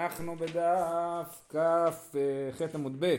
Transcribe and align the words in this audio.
אנחנו 0.00 0.36
בדף 0.36 1.44
כ"ח 1.48 2.74
עמוד 2.74 2.96
ב'. 2.98 3.16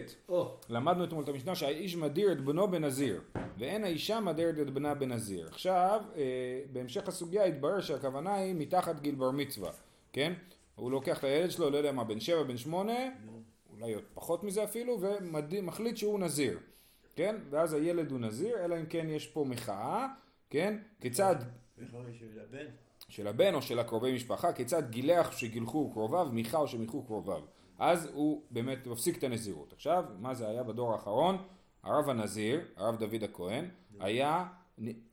למדנו 0.69 1.03
אתמול 1.03 1.23
את 1.23 1.29
המשנה 1.29 1.55
שהאיש 1.55 1.95
מדיר 1.95 2.31
את 2.31 2.41
בנו 2.41 2.71
בנזיר, 2.71 3.21
ואין 3.57 3.83
האישה 3.83 4.19
מדירת 4.19 4.55
את 4.59 4.69
בנה 4.69 4.93
בנזיר. 4.93 5.47
עכשיו, 5.47 6.01
אה, 6.15 6.21
בהמשך 6.71 7.07
הסוגיה 7.07 7.43
התברר 7.43 7.81
שהכוונה 7.81 8.35
היא 8.35 8.55
מתחת 8.57 8.99
גיל 8.99 9.15
בר 9.15 9.31
מצווה, 9.31 9.71
כן? 10.13 10.33
הוא 10.75 10.91
לוקח 10.91 11.19
את 11.19 11.23
הילד 11.23 11.51
שלו, 11.51 11.69
לא 11.69 11.77
יודע 11.77 11.91
מה, 11.91 12.03
בן 12.03 12.19
שבע, 12.19 12.43
בן 12.43 12.57
שמונה, 12.57 12.99
אולי 13.73 13.93
עוד 13.93 14.03
פחות 14.13 14.43
מזה 14.43 14.63
אפילו, 14.63 14.99
ומחליט 15.01 15.97
שהוא 15.97 16.19
נזיר, 16.19 16.59
כן? 17.15 17.35
ואז 17.49 17.73
הילד 17.73 18.11
הוא 18.11 18.19
נזיר, 18.19 18.65
אלא 18.65 18.79
אם 18.79 18.85
כן 18.85 19.05
יש 19.09 19.27
פה 19.27 19.45
מחאה, 19.47 20.07
כן? 20.49 20.77
כיצד 21.01 21.35
בכלל 21.77 22.01
של 22.19 22.39
הבן. 22.49 22.65
של 23.11 23.27
הבן 23.27 23.53
או 23.53 23.61
של 23.61 23.79
הקרובי 23.79 24.15
משפחה, 24.15 24.53
כיצד 24.53 24.89
גילח 24.89 25.31
שגילחו 25.31 25.91
קרוביו, 25.93 26.29
מיכה 26.31 26.57
או 26.57 26.67
שמיכו 26.67 27.03
קרוביו. 27.03 27.41
אז 27.79 28.09
הוא 28.13 28.41
באמת 28.51 28.87
מפסיק 28.87 29.17
את 29.17 29.23
הנזירות. 29.23 29.73
עכשיו, 29.73 30.05
מה 30.19 30.33
זה 30.33 30.47
היה 30.47 30.63
בדור 30.63 30.91
האחרון? 30.91 31.37
הרב 31.83 32.09
הנזיר, 32.09 32.61
הרב 32.75 32.95
דוד 32.95 33.23
הכהן, 33.23 33.69
היה, 33.99 34.45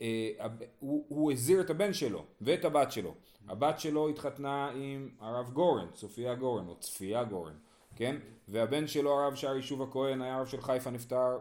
אה, 0.00 0.46
הוא, 0.78 1.32
הזיר 1.32 1.60
את 1.60 1.70
הבן 1.70 1.92
שלו 1.92 2.24
ואת 2.40 2.64
הבת 2.64 2.92
שלו. 2.92 3.14
הבת 3.48 3.80
שלו 3.80 4.08
התחתנה 4.08 4.70
עם 4.70 5.08
הרב 5.20 5.50
גורן, 5.50 5.86
צופיה 5.94 6.34
גורן, 6.34 6.68
או 6.68 6.76
צפיה 6.76 7.24
גורן, 7.24 7.54
כן? 7.96 8.16
והבן 8.48 8.86
שלו, 8.86 9.20
הרב 9.20 9.34
שער 9.34 9.56
יישוב 9.56 9.82
הכהן, 9.82 10.22
היה 10.22 10.36
הרב 10.36 10.46
של 10.46 10.60
חיפה, 10.60 10.90
נפטר 10.90 11.38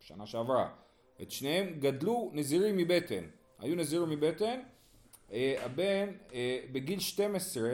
שנה 0.00 0.26
שעברה. 0.26 0.68
את 1.22 1.30
שניהם 1.30 1.66
גדלו 1.78 2.30
נזירים 2.32 2.76
מבטן. 2.76 3.24
היו 3.58 3.76
נזירים 3.76 4.10
מבטן, 4.10 4.60
הבן 5.30 6.08
אה, 6.32 6.58
בגיל 6.72 7.00
12 7.00 7.70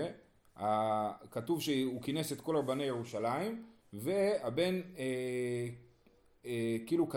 אה, 0.60 1.12
כתוב 1.30 1.60
שהוא 1.60 2.02
כינס 2.02 2.32
את 2.32 2.40
כל 2.40 2.56
רבני 2.56 2.84
ירושלים 2.84 3.62
והבן 3.92 4.80
אה, 4.98 5.04
אה, 6.46 6.76
כאילו 6.86 7.08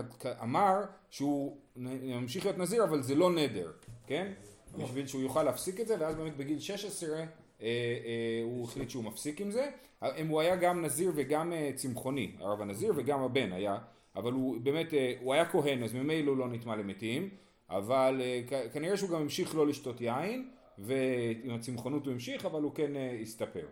אמר 0.43 0.75
שהוא 1.09 1.57
ימשיך 2.03 2.45
להיות 2.45 2.57
נזיר 2.57 2.83
אבל 2.83 3.01
זה 3.01 3.15
לא 3.15 3.31
נדר, 3.31 3.71
כן? 4.07 4.31
בשביל 4.77 5.07
שהוא 5.07 5.21
יוכל 5.21 5.43
להפסיק 5.43 5.79
את 5.79 5.87
זה 5.87 5.95
ואז 5.99 6.15
באמת 6.15 6.37
בגיל 6.37 6.59
16 6.59 7.09
אה, 7.17 7.25
אה, 7.61 8.41
הוא 8.43 8.63
החליט 8.63 8.89
שהוא 8.89 9.03
מפסיק 9.03 9.41
עם 9.41 9.51
זה. 9.51 9.69
אה, 10.03 10.09
הוא 10.29 10.41
היה 10.41 10.55
גם 10.55 10.85
נזיר 10.85 11.11
וגם 11.15 11.53
אה, 11.53 11.71
צמחוני, 11.75 12.31
הרב 12.39 12.61
הנזיר 12.61 12.93
וגם 12.95 13.23
הבן 13.23 13.53
היה, 13.53 13.77
אבל 14.15 14.31
הוא 14.31 14.61
באמת, 14.63 14.93
אה, 14.93 15.13
הוא 15.21 15.33
היה 15.33 15.45
כהן 15.45 15.83
אז 15.83 15.93
ממילא 15.93 16.29
הוא 16.29 16.37
לא 16.37 16.47
נטמע 16.47 16.75
למתים 16.75 17.29
אבל 17.71 18.21
אה, 18.21 18.67
כנראה 18.73 18.97
שהוא 18.97 19.09
גם 19.09 19.21
המשיך 19.21 19.55
לא 19.55 19.67
לשתות 19.67 20.01
יין, 20.01 20.49
ועם 20.77 21.55
הצמחונות 21.55 22.05
הוא 22.05 22.13
המשיך, 22.13 22.45
אבל 22.45 22.61
הוא 22.61 22.71
כן 22.75 22.95
אה, 22.95 23.17
הסתפר. 23.21 23.65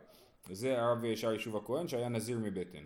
זה 0.52 0.82
הרב 0.82 1.16
שער 1.16 1.34
יישוב 1.34 1.58
הכהן 1.58 1.88
שהיה 1.88 2.10
נזיר 2.10 2.40
מבטן. 2.40 2.86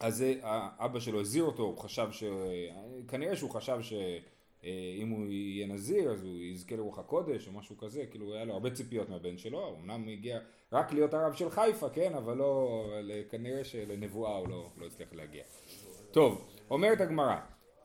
אז 0.00 0.22
אה, 0.22 0.68
אבא 0.78 1.00
שלו 1.00 1.20
הזהיר 1.20 1.44
אותו, 1.44 1.62
הוא 1.62 1.78
חשב 1.78 2.08
ש... 2.10 2.24
כנראה 3.08 3.36
שהוא 3.36 3.50
חשב 3.50 3.78
שאם 3.82 5.08
הוא 5.08 5.26
יהיה 5.26 5.66
נזיר 5.66 6.10
אז 6.10 6.22
הוא 6.22 6.38
יזכה 6.38 6.76
לרוח 6.76 6.98
הקודש 6.98 7.46
או 7.46 7.52
משהו 7.52 7.76
כזה, 7.76 8.06
כאילו 8.10 8.34
היה 8.34 8.44
לו 8.44 8.54
הרבה 8.54 8.70
ציפיות 8.70 9.08
מהבן 9.08 9.38
שלו, 9.38 9.76
אמנם 9.80 10.08
הגיע 10.08 10.38
רק 10.72 10.92
להיות 10.92 11.14
הרב 11.14 11.32
של 11.32 11.50
חיפה, 11.50 11.88
כן, 11.88 12.14
אבל 12.14 12.36
לא, 12.36 12.84
אה, 13.10 13.22
כנראה 13.30 13.64
שלנבואה 13.64 14.36
הוא 14.36 14.48
לא, 14.48 14.70
לא 14.76 14.86
הצליח 14.86 15.08
להגיע. 15.12 15.42
טוב, 16.10 16.48
אומרת 16.70 17.00
הגמרא, 17.00 17.36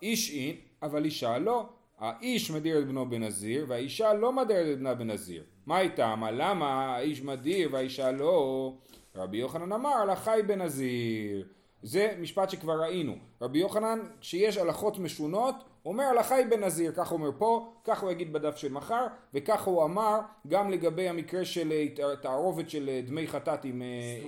איש 0.01 0.31
אין, 0.31 0.55
אבל 0.81 1.05
אישה 1.05 1.37
לא. 1.37 1.69
האיש 1.99 2.51
מדיר 2.51 2.79
את 2.79 2.87
בנו 2.87 3.09
בנזיר, 3.09 3.65
והאישה 3.67 4.13
לא 4.13 4.33
מדירת 4.33 4.65
את 4.73 4.79
בנה 4.79 4.93
בנזיר. 4.93 5.43
מה 5.65 5.79
איתה? 5.79 6.15
מה 6.15 6.31
למה 6.31 6.95
האיש 6.95 7.21
מדיר 7.21 7.69
והאישה 7.71 8.11
לא? 8.11 8.73
רבי 9.15 9.37
יוחנן 9.37 9.71
אמר, 9.71 9.93
על 10.01 10.09
החי 10.09 10.39
בנזיר. 10.47 11.47
זה 11.81 12.15
משפט 12.19 12.49
שכבר 12.49 12.81
ראינו. 12.81 13.15
רבי 13.41 13.59
יוחנן, 13.59 13.99
כשיש 14.21 14.57
הלכות 14.57 14.99
משונות, 14.99 15.55
אומר 15.85 16.03
על 16.03 16.17
החי 16.17 16.43
בנזיר, 16.49 16.91
כך 16.95 17.09
הוא 17.09 17.19
אומר 17.19 17.31
פה, 17.37 17.73
כך 17.83 18.03
הוא 18.03 18.11
יגיד 18.11 18.33
בדף 18.33 18.55
של 18.55 18.71
מחר, 18.71 19.07
וכך 19.33 19.63
הוא 19.63 19.83
אמר 19.83 20.19
גם 20.47 20.71
לגבי 20.71 21.09
המקרה 21.09 21.45
של 21.45 21.71
אה, 21.71 22.15
תערובת 22.21 22.69
של 22.69 22.89
אה, 22.89 23.01
דמי 23.05 23.27
חטאת 23.27 23.65
עם... 23.65 23.81
אה, 23.81 24.19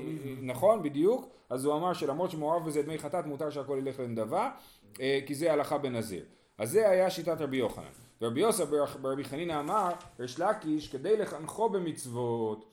נכון, 0.42 0.84
בדיוק. 0.84 1.30
אז 1.50 1.66
הוא 1.66 1.76
אמר 1.76 1.94
שלמרות 1.94 2.32
שמעורב 2.32 2.66
בזה 2.66 2.82
דמי 2.82 2.98
חטאת, 2.98 3.26
מותר 3.26 3.50
שהכל 3.50 3.78
ילך 3.82 4.00
לנדבה, 4.00 4.50
כי 5.26 5.36
זה 5.36 5.54
הלכה 5.54 5.78
בנזיר. 5.78 6.26
אז 6.60 6.72
זה 6.72 6.90
היה 6.90 7.10
שיטת 7.10 7.42
רבי 7.42 7.58
יוחנן. 7.58 7.84
ורבי 8.22 8.42
יוסף 8.42 8.70
בר- 8.70 8.86
ברבי 9.02 9.24
חנינא 9.24 9.60
אמר, 9.60 9.92
ריש 10.20 10.40
לקיש, 10.40 10.88
כדי 10.88 11.18
לחנכו 11.18 11.70
במצוות, 11.70 12.66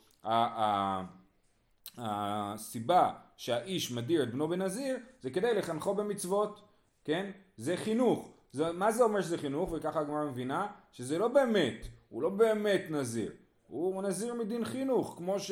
הסיבה 1.99 3.13
שהאיש 3.37 3.93
מדיר 3.93 4.23
את 4.23 4.31
בנו 4.33 4.49
בנזיר, 4.49 4.97
זה 5.23 5.31
כדי 5.31 5.55
לחנכו 5.55 5.95
במצוות, 5.95 6.61
כן? 7.05 7.31
זה 7.57 7.77
חינוך. 7.77 8.31
זה, 8.53 8.73
מה 8.73 8.93
זה 8.93 9.05
אומר 9.05 9.21
שזה 9.23 9.39
חינוך? 9.39 9.73
וככה 9.73 10.01
הגמרא 10.01 10.25
מבינה, 10.25 10.67
שזה 10.93 11.19
לא 11.19 11.29
באמת, 11.29 11.75
הוא 12.09 12.23
לא 12.23 12.29
באמת 12.29 12.83
נזיר. 12.91 13.33
הוא 13.67 14.03
נזיר 14.03 14.35
מדין 14.35 14.65
חינוך, 14.65 15.15
כמו 15.19 15.41
ש... 15.41 15.51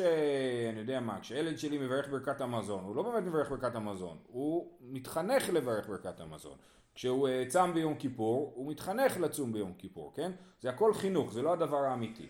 אני 0.73 0.81
יודע 0.81 1.01
מה, 1.01 1.21
כשילד 1.21 1.59
שלי 1.59 1.79
מברך 1.79 2.09
ברכת 2.09 2.41
המזון, 2.41 2.85
הוא 2.85 2.97
לא 2.97 3.03
באמת 3.03 3.23
מברך 3.23 3.51
ברכת 3.51 3.75
המזון, 3.75 4.17
הוא 4.27 4.71
מתחנך 4.81 5.51
לברך 5.51 5.89
ברכת 5.89 6.21
המזון. 6.21 6.57
כשהוא 6.95 7.29
אה, 7.29 7.45
צם 7.49 7.71
ביום 7.75 7.95
כיפור, 7.95 8.53
הוא 8.55 8.71
מתחנך 8.71 9.21
לצום 9.21 9.53
ביום 9.53 9.73
כיפור, 9.79 10.13
כן? 10.15 10.33
זה 10.61 10.71
הכל 10.71 10.95
חינוך, 10.95 11.33
זה 11.33 11.43
לא 11.43 11.53
הדבר 11.53 11.77
האמיתי. 11.77 12.27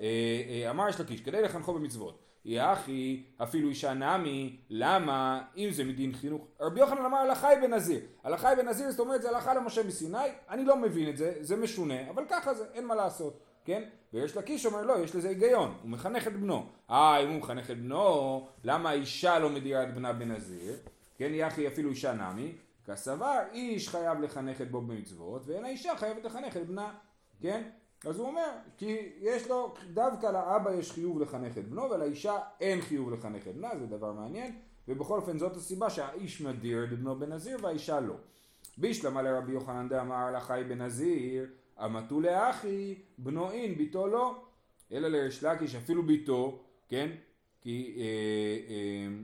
אה, 0.00 0.06
אה, 0.48 0.70
אמר 0.70 0.88
יש 0.88 1.00
לקיש, 1.00 1.20
כדי 1.20 1.42
לחנכו 1.42 1.74
במצוות. 1.74 2.18
יחי, 2.44 3.24
אפילו 3.42 3.68
אישה 3.68 3.94
נמי, 3.94 4.56
למה, 4.70 5.42
אם 5.56 5.68
זה 5.72 5.84
מדין 5.84 6.14
חינוך, 6.14 6.46
רבי 6.60 6.80
יוחנן 6.80 7.04
אמר 7.04 7.18
הלכה 7.18 7.48
היא 7.48 7.58
בנזיר, 7.60 8.00
הלכה 8.24 8.48
היא 8.48 8.56
בנזיר 8.56 8.90
זאת 8.90 9.00
אומרת 9.00 9.22
זה 9.22 9.28
הלכה 9.28 9.54
למשה 9.54 9.82
מסיני, 9.82 10.18
אני 10.48 10.64
לא 10.64 10.76
מבין 10.76 11.08
את 11.08 11.16
זה, 11.16 11.32
זה 11.40 11.56
משונה, 11.56 12.10
אבל 12.10 12.24
ככה 12.28 12.54
זה, 12.54 12.64
אין 12.74 12.86
מה 12.86 12.94
לעשות, 12.94 13.40
כן? 13.68 13.82
ויש 14.12 14.36
לקיש 14.36 14.66
אומר 14.66 14.82
לא, 14.82 14.98
יש 14.98 15.16
לזה 15.16 15.28
היגיון, 15.28 15.74
הוא 15.82 15.90
מחנך 15.90 16.26
את 16.26 16.32
בנו, 16.32 16.66
אה 16.90 17.22
אם 17.22 17.28
הוא 17.28 17.38
מחנך 17.38 17.70
את 17.70 17.82
בנו, 17.82 18.48
למה 18.64 18.90
האישה 18.90 19.38
לא 19.38 19.50
מדירה 19.50 19.82
את 19.82 19.94
בנה 19.94 20.12
בנזיר, 20.12 20.76
כן 21.16 21.30
יחי 21.34 21.68
אפילו 21.68 21.90
אישה 21.90 22.12
נמי, 22.12 22.52
כסבר 22.86 23.38
איש 23.52 23.88
חייב 23.88 24.20
לחנך 24.20 24.60
את 24.60 24.70
בו 24.70 24.80
במצוות, 24.80 25.42
ואין 25.46 25.64
האישה 25.64 25.96
חייבת 25.96 26.24
לחנך 26.24 26.56
את 26.56 26.66
בנה, 26.66 26.94
כן? 27.40 27.62
אז 28.06 28.18
הוא 28.18 28.26
אומר, 28.26 28.48
כי 28.76 28.96
יש 29.20 29.48
לו, 29.48 29.74
דווקא 29.94 30.26
לאבא 30.26 30.72
יש 30.74 30.92
חיוב 30.92 31.20
לחנך 31.20 31.58
את 31.58 31.68
בנו, 31.68 31.90
ולאישה 31.90 32.38
אין 32.60 32.80
חיוב 32.80 33.10
לחנך 33.10 33.48
את 33.48 33.54
בנה, 33.54 33.70
זה 33.78 33.86
דבר 33.86 34.12
מעניין, 34.12 34.58
ובכל 34.88 35.16
אופן 35.16 35.38
זאת 35.38 35.56
הסיבה 35.56 35.90
שהאיש 35.90 36.40
מדיר 36.40 36.84
את 36.84 36.98
בנו 36.98 37.18
בנזיר 37.18 37.58
והאישה 37.62 38.00
לא. 38.00 38.14
בישלמה 38.78 39.22
לרבי 39.22 39.52
יוחנן 39.52 39.88
דאמר 39.88 40.30
לחי 40.36 40.62
בנזיר, 40.68 41.46
אמתו 41.84 42.20
לאחי, 42.20 42.94
בנו 43.18 43.50
אין, 43.50 43.74
ביתו 43.74 44.06
לא. 44.06 44.34
אלא 44.92 45.08
לריש 45.08 45.44
לקיש 45.44 45.74
אפילו 45.74 46.02
ביתו, 46.02 46.58
כן? 46.88 47.10
כי 47.60 47.94
אה, 47.98 48.04
אה, 48.74 49.14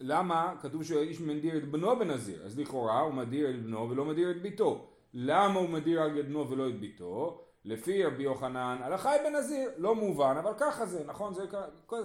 למה 0.00 0.54
כתוב 0.60 0.84
שהאיש 0.84 1.20
מדיר 1.20 1.56
את 1.56 1.70
בנו 1.70 1.98
בנזיר? 1.98 2.44
אז 2.44 2.58
לכאורה 2.58 3.00
הוא 3.00 3.14
מדיר 3.14 3.50
את 3.50 3.62
בנו 3.62 3.90
ולא 3.90 4.04
מדיר 4.04 4.30
את 4.30 4.42
ביתו. 4.42 4.86
למה 5.14 5.60
הוא 5.60 5.68
מדיר 5.68 6.02
רק 6.02 6.12
את 6.20 6.28
בנו 6.28 6.50
ולא 6.50 6.68
את 6.68 6.80
ביתו? 6.80 7.44
לפי 7.64 8.04
רבי 8.04 8.22
יוחנן, 8.22 8.78
הלכה 8.82 9.10
היא 9.10 9.22
בנזיר, 9.22 9.70
לא 9.76 9.94
מובן, 9.94 10.36
אבל 10.38 10.52
ככה 10.58 10.86
זה, 10.86 11.04
נכון? 11.06 11.34
זה, 11.34 11.44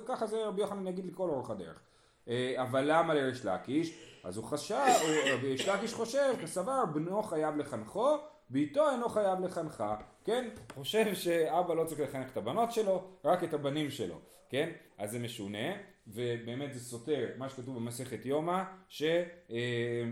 ככה 0.06 0.28
זה 0.28 0.46
רבי 0.46 0.62
יוחנן 0.62 0.88
יגיד 0.88 1.06
לכל 1.06 1.30
אורך 1.30 1.50
הדרך. 1.50 1.80
אה, 2.28 2.54
אבל 2.58 2.84
למה 2.88 3.14
לריש 3.14 3.46
לקיש? 3.46 4.00
אז 4.24 4.38
הוא 4.38 4.46
חשב, 4.46 4.86
רבי 5.34 5.48
ריש 5.48 5.68
לקיש 5.68 5.94
חושב, 5.94 6.34
כסבר, 6.42 6.86
בנו 6.94 7.24
חייב 7.24 7.58
לחנכו, 7.58 8.18
ביתו 8.54 8.90
אינו 8.90 9.10
חייב 9.10 9.40
לחנכה, 9.40 9.96
כן? 10.24 10.50
חושב 10.74 11.14
שאבא 11.14 11.74
לא 11.74 11.86
צריך 11.86 12.00
לחנך 12.00 12.32
את 12.32 12.38
הבנות 12.38 12.72
שלו, 12.72 13.04
רק 13.26 13.44
את 13.44 13.54
הבנים 13.54 13.90
שלו, 13.90 14.16
כן? 14.50 14.70
אז 14.98 15.12
זה 15.12 15.20
משונה, 15.20 15.74
ובאמת 16.08 16.74
זה 16.74 16.80
סותר 16.80 17.30
מה 17.38 17.50
שכתוב 17.50 17.76
במסכת 17.76 18.26
יומא, 18.26 18.64
ש... 18.90 19.04
אה, 19.52 20.04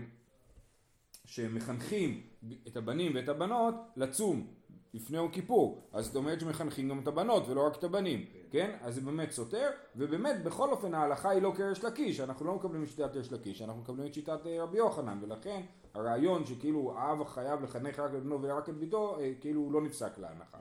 שמחנכים 1.24 2.22
את 2.68 2.76
הבנים 2.76 3.12
ואת 3.14 3.28
הבנות 3.28 3.74
לצום 3.96 4.46
לפני 4.94 5.16
יום 5.16 5.30
כיפור, 5.30 5.88
אז 5.92 6.06
זאת 6.06 6.16
אומרת 6.16 6.40
שמחנכים 6.40 6.88
גם 6.88 6.98
את 6.98 7.08
הבנות 7.08 7.48
ולא 7.48 7.66
רק 7.66 7.76
את 7.78 7.84
הבנים, 7.84 8.26
כן? 8.50 8.76
אז 8.80 8.94
זה 8.94 9.00
באמת 9.00 9.30
סותר, 9.30 9.70
ובאמת 9.96 10.44
בכל 10.44 10.70
אופן 10.70 10.94
ההלכה 10.94 11.30
היא 11.30 11.42
לא 11.42 11.52
כריש 11.56 11.84
לקיש, 11.84 12.20
אנחנו 12.20 12.46
לא 12.46 12.54
מקבלים 12.54 12.82
את 12.82 12.88
שיטת 12.88 13.16
ריש 13.16 13.32
לקיש, 13.32 13.62
אנחנו 13.62 13.80
מקבלים 13.80 14.06
את 14.06 14.14
שיטת 14.14 14.46
אה, 14.46 14.62
רבי 14.62 14.78
יוחנן, 14.78 15.18
ולכן 15.22 15.62
הרעיון 15.94 16.46
שכאילו 16.46 16.94
האב 16.98 17.24
חייב 17.24 17.62
לחנך 17.62 17.98
רק 17.98 18.14
את 18.14 18.22
בנו 18.22 18.42
ורק 18.42 18.68
את 18.68 18.74
ביתו, 18.74 19.18
אה, 19.20 19.32
כאילו 19.40 19.60
הוא 19.60 19.72
לא 19.72 19.82
נפסק 19.82 20.18
להנחה. 20.18 20.58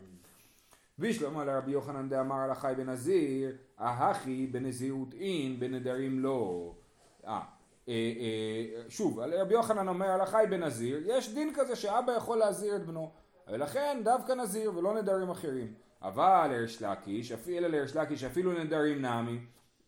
וישלמה 0.99 1.45
לרבי 1.45 1.71
יוחנן 1.71 2.09
דאמר 2.09 2.35
על 2.35 2.51
החי 2.51 2.73
בנזיר, 2.77 3.55
ההכי 3.77 4.47
בנזירות 4.47 5.13
אין, 5.13 5.59
בנדרים 5.59 6.19
לא. 6.19 6.73
אה, 7.27 7.39
אה, 7.87 7.93
אה, 7.93 8.83
שוב, 8.89 9.19
רבי 9.19 9.53
יוחנן 9.53 9.87
אומר 9.87 10.05
על 10.05 10.21
החי 10.21 10.45
בנזיר, 10.49 11.01
יש 11.05 11.33
דין 11.33 11.53
כזה 11.55 11.75
שאבא 11.75 12.11
יכול 12.11 12.37
להזהיר 12.37 12.75
את 12.75 12.85
בנו, 12.85 13.11
ולכן 13.47 14.01
דווקא 14.03 14.31
נזיר 14.31 14.77
ולא 14.77 14.93
נדרים 14.93 15.29
אחרים. 15.29 15.73
אבל 16.01 16.47
לריש 16.51 16.81
לקיש, 16.81 17.31
אלא 17.49 17.67
לריש 17.67 17.95
לקיש 17.95 18.23
אפילו 18.23 18.51
נדרים 18.51 19.01
נמי, 19.05 19.39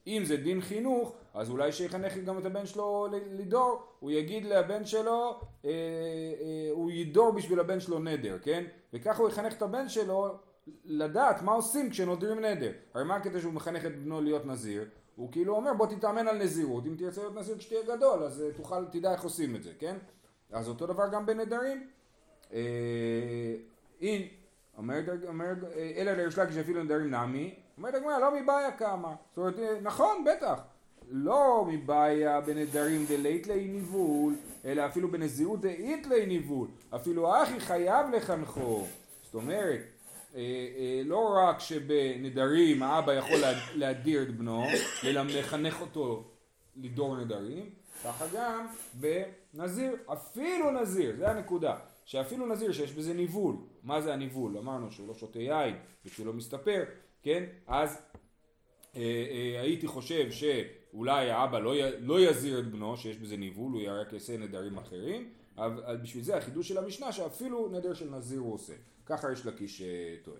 אם 0.08 0.24
זה 0.26 0.38
דין 0.38 0.62
חינוך, 0.62 1.16
אז 1.34 1.50
אולי 1.50 1.72
שיחנך 1.72 2.18
גם 2.18 2.38
את 2.38 2.46
הבן 2.46 2.66
שלו 2.66 3.08
לדור, 3.32 3.84
הוא 4.00 4.12
יגיד 4.12 4.46
לבן 4.46 4.86
שלו, 4.86 5.40
אה, 5.66 5.70
אה, 5.70 6.70
הוא 6.72 6.92
ידור 6.92 7.32
בשביל 7.32 7.60
הבן 7.60 7.80
שלו 7.80 8.00
נדר, 8.00 8.38
כן? 8.42 8.64
וככה 8.94 9.22
הוא 9.22 9.30
יחנך 9.30 9.54
את 9.54 9.62
הבן 9.62 9.90
שלו 9.90 10.38
לדעת 10.86 11.42
מה 11.42 11.52
עושים 11.52 11.90
כשנודרים 11.90 12.40
נדר. 12.40 12.72
הרי 12.94 13.04
מה 13.04 13.16
הקטע 13.16 13.40
שהוא 13.40 13.54
מחנך 13.54 13.86
את 13.86 14.04
בנו 14.04 14.22
להיות 14.22 14.46
נזיר? 14.46 14.86
הוא 15.16 15.32
כאילו 15.32 15.56
אומר 15.56 15.74
בוא 15.74 15.88
תתאמן 15.88 16.28
על 16.28 16.38
נזירות, 16.38 16.86
אם 16.86 16.96
תרצה 16.98 17.22
להיות 17.22 17.36
נזיר 17.36 17.58
כשתהיה 17.58 17.82
גדול 17.84 18.24
אז 18.24 18.46
uh, 18.50 18.58
תוכל, 18.58 18.86
תדע 18.86 19.12
איך 19.12 19.24
עושים 19.24 19.56
את 19.56 19.64
זה, 19.64 19.72
כן? 19.80 19.98
אז 20.52 20.70
אותו 20.70 20.88
דבר 20.88 21.08
גם 21.12 21.26
בנדרים. 21.26 21.88
אה, 22.54 22.60
אין, 24.02 24.28
אומר, 24.78 25.00
אומר, 25.28 25.54
אלא 25.96 26.12
לריש 26.12 26.38
לקיש 26.38 26.58
אפילו 26.58 26.84
נדרים 26.84 27.10
נמי, 27.10 27.56
אומרת 27.78 27.96
הגמרא 27.96 28.20
לא 28.20 28.42
מבעיה 28.42 28.72
כמה. 28.72 29.16
זאת 29.30 29.38
אומרת, 29.38 29.56
נכון, 29.82 30.26
בטח. 30.26 30.60
לא 31.10 31.66
מבעיה 31.68 32.42
בנדרים 32.42 33.06
דלית 33.06 33.48
לי 33.48 33.68
ניבול, 33.68 34.36
אלא 34.66 34.86
אפילו 34.86 35.12
בנזירות 35.12 35.62
דאית 35.62 36.08
לי 36.08 36.26
ניבול. 36.26 36.68
אפילו 36.96 37.44
אחי 37.44 37.60
חייב 37.60 38.10
לחנכו. 38.16 38.86
זאת 39.24 39.34
אומרת, 39.34 39.80
אה, 40.36 40.40
אה, 40.78 41.02
לא 41.06 41.38
רק 41.38 41.60
שבנדרים 41.60 42.84
האבא 42.84 43.14
יכול 43.14 43.40
להדיר 43.76 44.22
את 44.22 44.38
בנו, 44.38 44.64
אלא 45.04 45.22
לחנך 45.22 45.82
אותו 45.82 46.24
לדור 46.76 47.18
נדרים, 47.18 47.70
ככה 48.04 48.26
גם 48.34 48.68
בנזיר, 48.94 49.96
אפילו 50.14 50.72
נזיר, 50.72 51.16
זה 51.18 51.32
הנקודה, 51.32 51.76
שאפילו 52.06 52.46
נזיר 52.46 52.72
שיש 52.72 52.92
בזה 52.92 53.14
ניבול, 53.14 53.56
מה 53.84 54.02
זה 54.02 54.14
הניבול? 54.14 54.58
אמרנו 54.58 54.92
שהוא 54.92 55.08
לא 55.08 55.14
שותה 55.14 55.40
יין 55.40 55.76
ושהוא 56.06 56.26
לא 56.26 56.34
מסתפר, 56.34 56.84
כן? 57.24 57.44
אז 57.68 58.02
אה, 58.96 59.02
אה, 59.02 59.62
הייתי 59.62 59.88
חושב 59.88 60.32
שאולי 60.32 61.32
האבא 61.32 61.60
לא, 61.60 61.76
י, 61.76 61.82
לא 62.00 62.20
יזיר 62.20 62.60
את 62.60 62.72
בנו, 62.72 62.98
שיש 62.98 63.18
בזה 63.18 63.38
ניבול, 63.38 63.74
הוא 63.74 63.82
רק 64.02 64.14
יעשה 64.14 64.38
נדרים 64.38 64.78
אחרים, 64.78 65.30
אבל 65.58 65.98
בשביל 65.98 66.24
זה 66.24 66.38
החידוש 66.38 66.68
של 66.68 66.78
המשנה 66.78 67.12
שאפילו 67.12 67.70
נדר 67.72 67.94
של 67.94 68.16
נזיר 68.16 68.40
הוא 68.40 68.54
עושה. 68.54 68.74
ככה 69.06 69.32
יש 69.32 69.46
לקיש 69.46 69.82
אה, 69.82 70.16
טוען. 70.24 70.38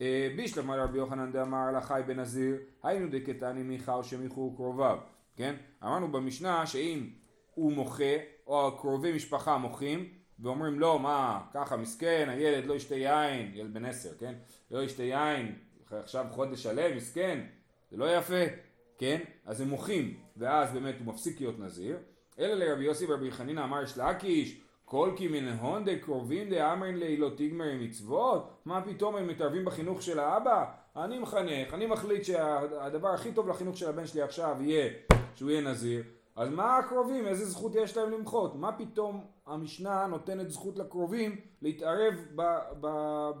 אה, 0.00 0.28
בישלמה 0.36 0.76
לרבי 0.76 0.98
יוחנן 0.98 1.32
דאמר 1.32 1.70
לחי 1.76 2.02
בנזיר, 2.06 2.56
היינו 2.82 3.08
דקתני 3.10 3.62
מיכה 3.62 3.94
או 3.94 4.04
שמיכו 4.04 4.52
קרוביו, 4.56 4.98
כן? 5.36 5.54
אמרנו 5.82 6.12
במשנה 6.12 6.66
שאם 6.66 7.10
הוא 7.54 7.72
מוחה, 7.72 8.14
או 8.46 8.78
קרובי 8.78 9.12
משפחה 9.12 9.58
מוחים, 9.58 10.08
ואומרים 10.38 10.80
לו 10.80 10.98
מה, 10.98 11.40
ככה 11.54 11.76
מסכן, 11.76 12.28
הילד 12.28 12.66
לא 12.66 12.74
ישתה 12.74 12.94
יין, 12.94 13.50
ילד 13.54 13.74
בן 13.74 13.84
עשר, 13.84 14.14
כן? 14.18 14.34
לא 14.70 14.82
ישתה 14.82 15.02
יין, 15.02 15.54
עכשיו 15.92 16.26
חודש 16.30 16.62
שלם, 16.62 16.96
מסכן, 16.96 17.40
זה 17.90 17.96
לא 17.96 18.16
יפה, 18.16 18.44
כן? 18.98 19.20
אז 19.46 19.60
הם 19.60 19.68
מוחים, 19.68 20.14
ואז 20.36 20.72
באמת 20.72 20.94
הוא 20.98 21.06
מפסיק 21.06 21.40
להיות 21.40 21.58
נזיר. 21.58 21.96
אלא 22.38 22.54
לרבי 22.54 22.84
יוסי 22.84 23.06
ורבי 23.08 23.30
חנינא 23.30 23.64
אמר 23.64 23.82
יש 23.82 23.98
לאקיש, 23.98 24.60
כל 24.84 25.10
כי 25.16 25.28
מן 25.28 25.48
הון 25.48 25.84
דקרובים 25.84 26.50
דאמרין 26.50 26.98
לי 26.98 27.16
לא 27.16 27.30
תגמר 27.36 27.72
מצוות? 27.80 28.50
מה 28.64 28.82
פתאום 28.82 29.16
הם 29.16 29.28
מתערבים 29.28 29.64
בחינוך 29.64 30.02
של 30.02 30.18
האבא? 30.18 30.64
אני 30.96 31.18
מחנך, 31.18 31.74
אני 31.74 31.86
מחליט 31.86 32.24
שהדבר 32.24 33.08
הכי 33.08 33.32
טוב 33.32 33.48
לחינוך 33.48 33.76
של 33.76 33.88
הבן 33.88 34.06
שלי 34.06 34.22
עכשיו 34.22 34.56
יהיה 34.60 34.90
שהוא 35.34 35.50
יהיה 35.50 35.60
נזיר. 35.60 36.02
אז 36.36 36.48
מה 36.50 36.78
הקרובים, 36.78 37.26
איזה 37.26 37.44
זכות 37.44 37.74
יש 37.74 37.96
להם 37.96 38.10
למחות? 38.10 38.56
מה 38.56 38.72
פתאום 38.72 39.24
המשנה 39.46 40.06
נותנת 40.06 40.50
זכות 40.50 40.78
לקרובים 40.78 41.36
להתערב 41.62 42.14
ב, 42.34 42.42
ב, 42.80 42.86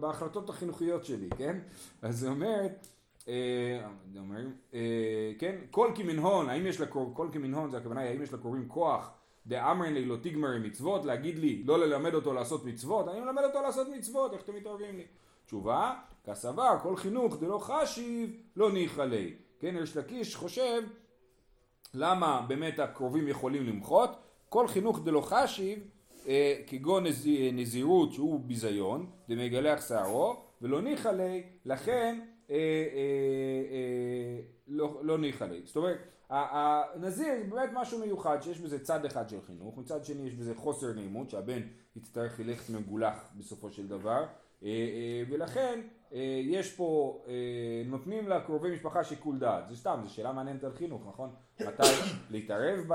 בהחלטות 0.00 0.48
החינוכיות 0.48 1.04
שלי, 1.04 1.28
כן? 1.36 1.58
אז 2.02 2.18
זה 2.18 2.28
אומרת, 2.28 2.86
אה, 3.28 3.80
אומר, 4.18 4.46
אה, 4.74 5.32
כן, 5.38 5.56
כל 5.70 5.92
כמנהון, 5.94 6.48
האם 6.48 6.66
יש 6.66 6.80
לקרוב, 6.80 7.14
כל 7.14 7.28
כמנהון 7.32 7.70
זה 7.70 7.76
הכוונה, 7.76 8.00
האם 8.00 8.22
יש 8.22 8.32
לקרובים 8.32 8.68
כוח 8.68 9.10
דאמרין 9.46 9.94
לי 9.94 10.04
לא 10.04 10.16
תגמרי 10.22 10.58
מצוות, 10.58 11.04
להגיד 11.04 11.38
לי 11.38 11.62
לא 11.64 11.78
ללמד 11.78 12.14
אותו 12.14 12.32
לעשות 12.32 12.64
מצוות, 12.64 13.08
אני 13.08 13.20
מלמד 13.20 13.42
אותו 13.44 13.62
לעשות 13.62 13.88
מצוות, 13.88 14.32
איך 14.32 14.42
אתם 14.42 14.54
מתערבים 14.54 14.96
לי? 14.96 15.04
תשובה, 15.46 15.94
כסבר, 16.24 16.76
כל 16.82 16.96
חינוך 16.96 17.40
דלא 17.40 17.58
חשיב, 17.58 18.36
לא 18.56 18.72
ניחא 18.72 19.02
לי. 19.02 19.34
כן, 19.60 19.74
יש 19.82 19.96
לקיש 19.96 20.36
חושב 20.36 20.82
למה 21.94 22.44
באמת 22.48 22.78
הקרובים 22.78 23.28
יכולים 23.28 23.66
למחות? 23.66 24.10
כל 24.48 24.68
חינוך 24.68 25.00
דלא 25.04 25.20
חשיב, 25.20 25.78
אה, 26.28 26.54
כגון 26.66 27.06
נז, 27.06 27.28
נזירות 27.52 28.12
שהוא 28.12 28.40
ביזיון, 28.40 29.06
דמגלח 29.28 29.88
שערו, 29.88 30.36
ולא 30.62 30.82
ניחא 30.82 31.08
לי, 31.08 31.42
לכן 31.64 32.20
אה, 32.50 32.54
אה, 32.54 32.60
אה, 33.70 34.40
לא, 34.68 35.00
לא 35.02 35.18
ניחא 35.18 35.44
לי. 35.44 35.60
זאת 35.64 35.76
אומרת, 35.76 35.98
הנזיר 36.30 37.32
באמת 37.48 37.70
משהו 37.72 37.98
מיוחד 37.98 38.42
שיש 38.42 38.60
בזה 38.60 38.84
צד 38.84 39.04
אחד 39.04 39.28
של 39.28 39.40
חינוך, 39.46 39.78
מצד 39.78 40.04
שני 40.04 40.26
יש 40.26 40.34
בזה 40.34 40.54
חוסר 40.54 40.92
נעימות 40.92 41.30
שהבן 41.30 41.60
יצטרך 41.96 42.40
ללכת 42.40 42.70
מגולח 42.70 43.30
בסופו 43.36 43.70
של 43.70 43.88
דבר 43.88 44.26
אה, 44.62 44.68
אה, 44.68 45.22
ולכן 45.30 45.80
יש 46.42 46.72
פה, 46.72 47.20
נותנים 47.86 48.28
לקרובי 48.28 48.70
משפחה 48.70 49.04
שיקול 49.04 49.38
דעת, 49.38 49.68
זה 49.68 49.76
סתם, 49.76 50.00
זו 50.04 50.14
שאלה 50.14 50.32
מעניינת 50.32 50.64
על 50.64 50.72
חינוך, 50.72 51.02
נכון? 51.08 51.30
מתי 51.60 51.82
להתערב 52.30 52.84
ב... 52.88 52.92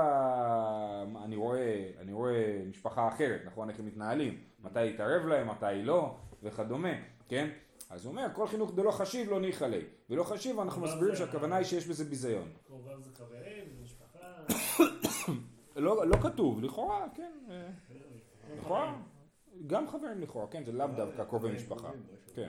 אני 1.24 1.36
רואה, 1.36 1.90
אני 1.98 2.12
רואה 2.12 2.62
משפחה 2.68 3.08
אחרת, 3.08 3.40
נכון? 3.46 3.70
איך 3.70 3.78
הם 3.78 3.86
מתנהלים, 3.86 4.38
מתי 4.60 4.78
להתערב 4.78 5.26
להם, 5.26 5.48
מתי 5.48 5.82
לא, 5.82 6.16
וכדומה, 6.42 6.92
כן? 7.28 7.48
אז 7.90 8.04
הוא 8.04 8.10
אומר, 8.10 8.26
כל 8.32 8.46
חינוך 8.46 8.74
דלא 8.74 8.90
חשיב 8.90 9.30
לא 9.30 9.40
ניחא 9.40 9.64
ליה. 9.64 9.84
ולא 10.10 10.24
חשיב, 10.24 10.60
אנחנו 10.60 10.82
מסבירים 10.82 11.16
שהכוונה 11.16 11.56
היא 11.56 11.64
שיש 11.64 11.86
בזה 11.86 12.04
ביזיון. 12.04 12.48
קרוביו 12.66 13.00
זה 13.02 13.10
חברים, 13.14 13.64
זה 13.76 13.82
משפחה. 13.82 14.18
לא, 15.76 16.06
לא 16.06 16.16
כתוב, 16.16 16.64
לכאורה, 16.64 17.06
כן. 17.14 17.32
אה, 17.50 17.68
לכאורה. 18.58 18.96
גם 19.66 19.88
חברים 19.88 20.20
לכאורה, 20.20 20.46
כן, 20.46 20.64
זה 20.64 20.72
לאו 20.72 20.86
דווקא 20.96 21.24
קרובי 21.24 21.52
משפחה. 21.52 21.90
כן. 22.34 22.48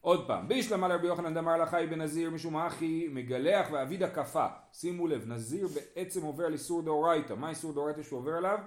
עוד 0.00 0.26
פעם, 0.26 0.48
בישלמה 0.48 0.88
לרבי 0.88 1.06
יוחנן 1.06 1.34
דמר 1.34 1.56
לחי 1.56 1.86
בנזיר 1.90 2.30
משום 2.30 2.56
אחי 2.56 3.08
מגלח 3.10 3.68
ואביד 3.72 4.02
הקפה. 4.02 4.46
שימו 4.72 5.06
לב, 5.06 5.28
נזיר 5.28 5.68
בעצם 5.74 6.22
עובר 6.22 6.44
על 6.44 6.52
איסור 6.52 6.82
דאורייתא. 6.82 7.34
מה 7.34 7.50
איסור 7.50 7.72
דאורייתא 7.72 8.02
שהוא 8.02 8.18
עובר 8.18 8.32
עליו? 8.32 8.58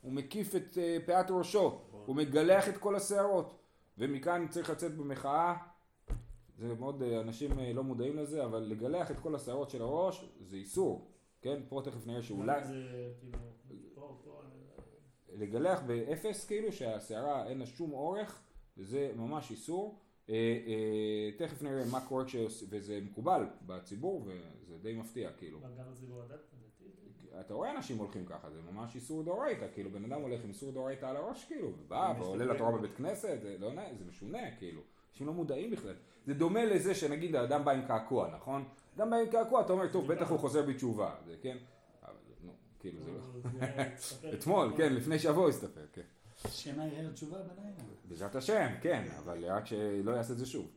הוא 0.00 0.12
מקיף 0.12 0.56
את 0.56 0.78
אה, 0.78 0.98
פאת 1.06 1.26
ראשו, 1.30 1.80
הוא 2.06 2.16
מגלח 2.16 2.68
את 2.68 2.76
כל 2.76 2.96
השערות. 2.96 3.58
ומכאן 3.98 4.46
צריך 4.48 4.70
לצאת 4.70 4.96
במחאה, 4.96 5.54
זה 6.58 6.74
מאוד, 6.74 7.02
אה, 7.02 7.20
אנשים 7.20 7.58
אה, 7.58 7.72
לא 7.72 7.84
מודעים 7.84 8.16
לזה, 8.16 8.44
אבל 8.44 8.58
לגלח 8.58 9.10
את 9.10 9.18
כל 9.18 9.34
השערות 9.34 9.70
של 9.70 9.82
הראש 9.82 10.28
זה 10.40 10.56
איסור, 10.56 11.10
כן? 11.42 11.60
פה 11.68 11.80
תכף 11.84 12.06
נראה 12.06 12.22
שאולי... 12.22 12.60
לגלח 15.38 15.80
באפס 15.86 16.46
כאילו, 16.46 16.72
שהשערה 16.72 17.46
אין 17.46 17.58
לה 17.58 17.66
שום 17.66 17.92
אורך, 17.92 18.42
זה 18.76 19.12
ממש 19.16 19.50
איסור. 19.50 19.98
אה, 20.30 20.34
תכף 21.36 21.62
נראה 21.62 21.84
מה 21.90 22.00
קורה 22.00 22.24
כש... 22.24 22.36
וזה 22.70 23.00
מקובל 23.02 23.46
בציבור 23.66 24.26
וזה 24.26 24.78
די 24.82 24.94
מפתיע 24.94 25.30
כאילו. 25.32 25.58
הדת? 26.22 26.40
אתה 27.40 27.54
רואה 27.54 27.76
אנשים 27.76 27.98
הולכים 27.98 28.26
ככה, 28.26 28.50
זה 28.50 28.60
ממש 28.72 28.94
איסור 28.94 29.22
דאורייתא, 29.22 29.66
כאילו 29.74 29.90
בן 29.90 30.12
אדם 30.12 30.22
הולך 30.22 30.44
עם 30.44 30.48
איסור 30.48 30.72
דאורייתא 30.72 31.06
על 31.06 31.16
הראש, 31.16 31.44
כאילו, 31.44 31.68
ובא 31.68 32.14
ועולה 32.18 32.44
לתורה 32.44 32.72
בבית 32.72 32.96
כנסת, 32.96 33.38
זה 33.42 33.56
לא 33.58 33.70
זה 33.98 34.04
משונה, 34.08 34.56
כאילו, 34.58 34.80
אנשים 35.12 35.26
לא 35.26 35.32
מודעים 35.32 35.70
בכלל. 35.70 35.94
זה 36.26 36.34
דומה 36.34 36.64
לזה 36.64 36.94
שנגיד 36.94 37.36
האדם 37.36 37.64
בא 37.64 37.72
עם 37.72 37.86
קעקוע, 37.86 38.28
נכון? 38.36 38.64
אדם 38.96 39.10
בא 39.10 39.16
עם 39.16 39.30
קעקוע, 39.30 39.60
אתה 39.60 39.72
אומר, 39.72 39.92
טוב, 39.92 40.12
בטח 40.12 40.30
הוא 40.30 40.38
חוזר 40.38 40.66
בתשובה, 40.66 41.14
זה 41.26 41.36
כן? 41.42 41.56
כאילו 42.90 43.04
זה 43.04 43.10
לא... 43.10 44.32
אתמול, 44.34 44.72
כן, 44.76 44.92
לפני 44.94 45.18
שבוע 45.18 45.48
הסתפר, 45.48 45.80
כן. 45.92 46.02
שמא 46.48 46.82
יראה 46.82 47.12
תשובה 47.12 47.38
בלילה. 47.38 47.74
בעזרת 48.04 48.36
השם, 48.36 48.68
כן, 48.80 49.04
אבל 49.18 49.44
רק 49.44 49.66
שלא 49.66 50.10
יעשה 50.10 50.32
את 50.32 50.38
זה 50.38 50.46
שוב. 50.46 50.68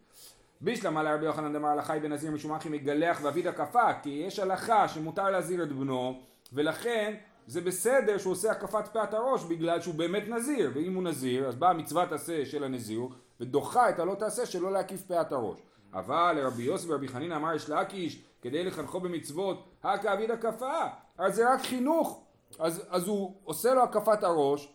בישלמה 0.62 1.04
לרבי 1.04 1.26
יוחנן 1.26 1.54
דמר 1.54 1.76
לחי 1.76 2.00
בנזיר 2.02 2.32
משום 2.32 2.52
אחי 2.52 2.70
מגלח 2.70 3.20
ואביד 3.24 3.48
הקפה 3.48 3.94
כי 4.04 4.10
יש 4.10 4.40
הלכה 4.40 4.88
שמותר 4.88 5.30
להזהיר 5.30 5.64
את 5.64 5.72
בנו 5.72 6.22
ולכן 6.54 7.14
זה 7.48 7.62
בסדר 7.62 8.18
שהוא 8.18 8.32
עושה 8.34 8.52
הקפת 8.52 8.88
פאת 8.88 9.14
הראש 9.14 9.44
בגלל 9.44 9.82
שהוא 9.82 9.96
באמת 9.96 10.24
נזיר 10.28 10.72
ואם 10.74 10.96
הוא 10.96 11.04
נזיר 11.04 11.48
אז 11.48 11.56
באה 11.56 11.74
מצוות 11.74 12.12
עשה 12.12 12.46
של 12.46 12.64
הנזיר 12.64 13.02
ודוחה 13.40 13.90
את 13.90 14.00
הלא 14.00 14.16
תעשה 14.16 14.46
שלא 14.46 14.72
להקיף 14.72 15.02
פאת 15.02 15.32
הראש 15.32 15.60
אבל 15.94 16.34
לרבי 16.38 16.64
יוסף 16.64 16.90
ורבי 16.90 17.08
חנין 17.08 17.32
אמר 17.32 17.56
יש 17.56 17.70
להקיש 17.70 18.24
כדי 18.42 18.64
לחנכו 18.64 19.00
במצוות 19.00 19.70
הקה 19.84 20.14
אביד 20.14 20.32
הקפה 20.32 20.84
אז 21.18 21.36
זה 21.36 21.54
רק 21.54 21.62
חינוך. 21.62 22.24
אז, 22.60 22.84
אז 22.90 23.08
הוא 23.08 23.36
עושה 23.44 23.74
לו 23.74 23.84
הקפת 23.84 24.24
הראש. 24.24 24.74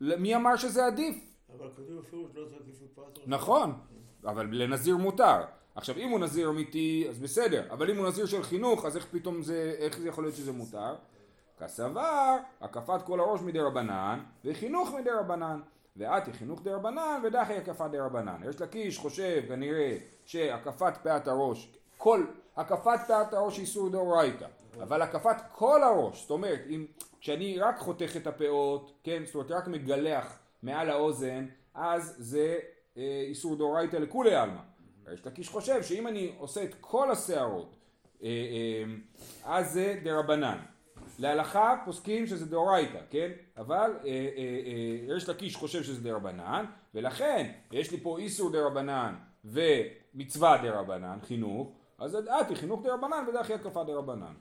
מי 0.00 0.36
אמר 0.36 0.56
שזה 0.56 0.86
עדיף? 0.86 1.16
אבל 1.58 1.68
כתוב 1.76 1.98
אפשרות 1.98 2.34
לא 2.34 2.44
תקיפו 2.44 3.02
הראש 3.02 3.18
נכון 3.26 3.74
אבל 4.24 4.48
לנזיר 4.50 4.96
מותר. 4.96 5.44
עכשיו 5.74 5.96
אם 5.96 6.10
הוא 6.10 6.20
נזיר 6.20 6.50
אמיתי 6.50 7.06
אז 7.08 7.18
בסדר, 7.18 7.66
אבל 7.70 7.90
אם 7.90 7.96
הוא 7.96 8.08
נזיר 8.08 8.26
של 8.26 8.42
חינוך 8.42 8.84
אז 8.84 8.96
איך 8.96 9.06
פתאום 9.10 9.42
זה, 9.42 9.74
איך 9.78 9.98
זה 9.98 10.08
יכול 10.08 10.24
להיות 10.24 10.36
שזה 10.36 10.52
מותר? 10.52 10.94
כסבר, 11.58 12.36
הקפת 12.60 13.02
כל 13.02 13.20
הראש 13.20 13.40
מדי 13.40 13.60
רבנן 13.60 14.20
וחינוך 14.44 14.94
מדי 14.94 15.10
רבנן. 15.10 15.60
ואתי 15.96 16.32
חינוך 16.32 16.62
די 16.62 16.70
רבנן 16.70 17.20
ודחי 17.24 17.56
הקפת 17.56 17.90
די 17.90 17.98
רבנן. 17.98 18.40
יש 18.48 18.60
לקיש 18.60 18.98
חושב 18.98 19.42
כנראה 19.48 19.96
שהקפת 20.24 20.96
פאת 21.02 21.28
הראש, 21.28 21.72
כל 21.98 22.24
הקפת 22.56 23.00
פאת 23.08 23.34
הראש 23.34 23.58
איסור 23.58 23.88
דאורייתא, 23.88 24.46
אבל 24.82 25.02
הקפת 25.02 25.36
כל 25.52 25.82
הראש, 25.82 26.20
זאת 26.20 26.30
אומרת, 26.30 26.60
אם, 26.68 26.86
כשאני 27.20 27.58
רק 27.58 27.78
חותך 27.78 28.16
את 28.16 28.26
הפאות, 28.26 28.92
כן, 29.04 29.22
זאת 29.26 29.34
אומרת 29.34 29.50
רק 29.50 29.68
מגלח 29.68 30.38
מעל 30.62 30.90
האוזן, 30.90 31.46
אז 31.74 32.14
זה 32.18 32.58
אה, 32.96 33.22
איסור 33.26 33.56
דאורייתא 33.56 33.96
לכולי 33.96 34.34
עלמא. 34.34 34.60
יש 35.12 35.26
לקיש 35.26 35.48
חושב 35.48 35.82
שאם 35.82 36.06
אני 36.06 36.32
עושה 36.38 36.64
את 36.64 36.74
כל 36.80 37.10
השערות, 37.10 37.76
אה, 38.22 38.28
אה, 38.28 38.94
אז 39.44 39.72
זה 39.72 40.00
דרבנן. 40.04 40.58
להלכה 41.18 41.76
פוסקים 41.84 42.26
שזה 42.26 42.46
דאורייתא, 42.46 42.98
כן? 43.10 43.30
אבל 43.56 43.90
אה, 44.04 44.08
אה, 44.08 45.10
אה, 45.10 45.16
יש 45.16 45.28
לקיש 45.28 45.56
חושב 45.56 45.82
שזה 45.82 46.02
דרבנן, 46.02 46.64
ולכן 46.94 47.52
יש 47.72 47.90
לי 47.90 48.00
פה 48.00 48.18
איסור 48.18 48.50
דרבנן 48.50 49.14
ומצווה 49.44 50.58
דרבנן, 50.62 51.18
חינוך, 51.22 51.72
אז 51.98 52.12
דעתי 52.12 52.56
חינוך 52.56 52.82
דרבנן 52.82 53.24
ודחי 53.28 53.54
הקפה 53.54 53.84
דרבנן. 53.84 54.34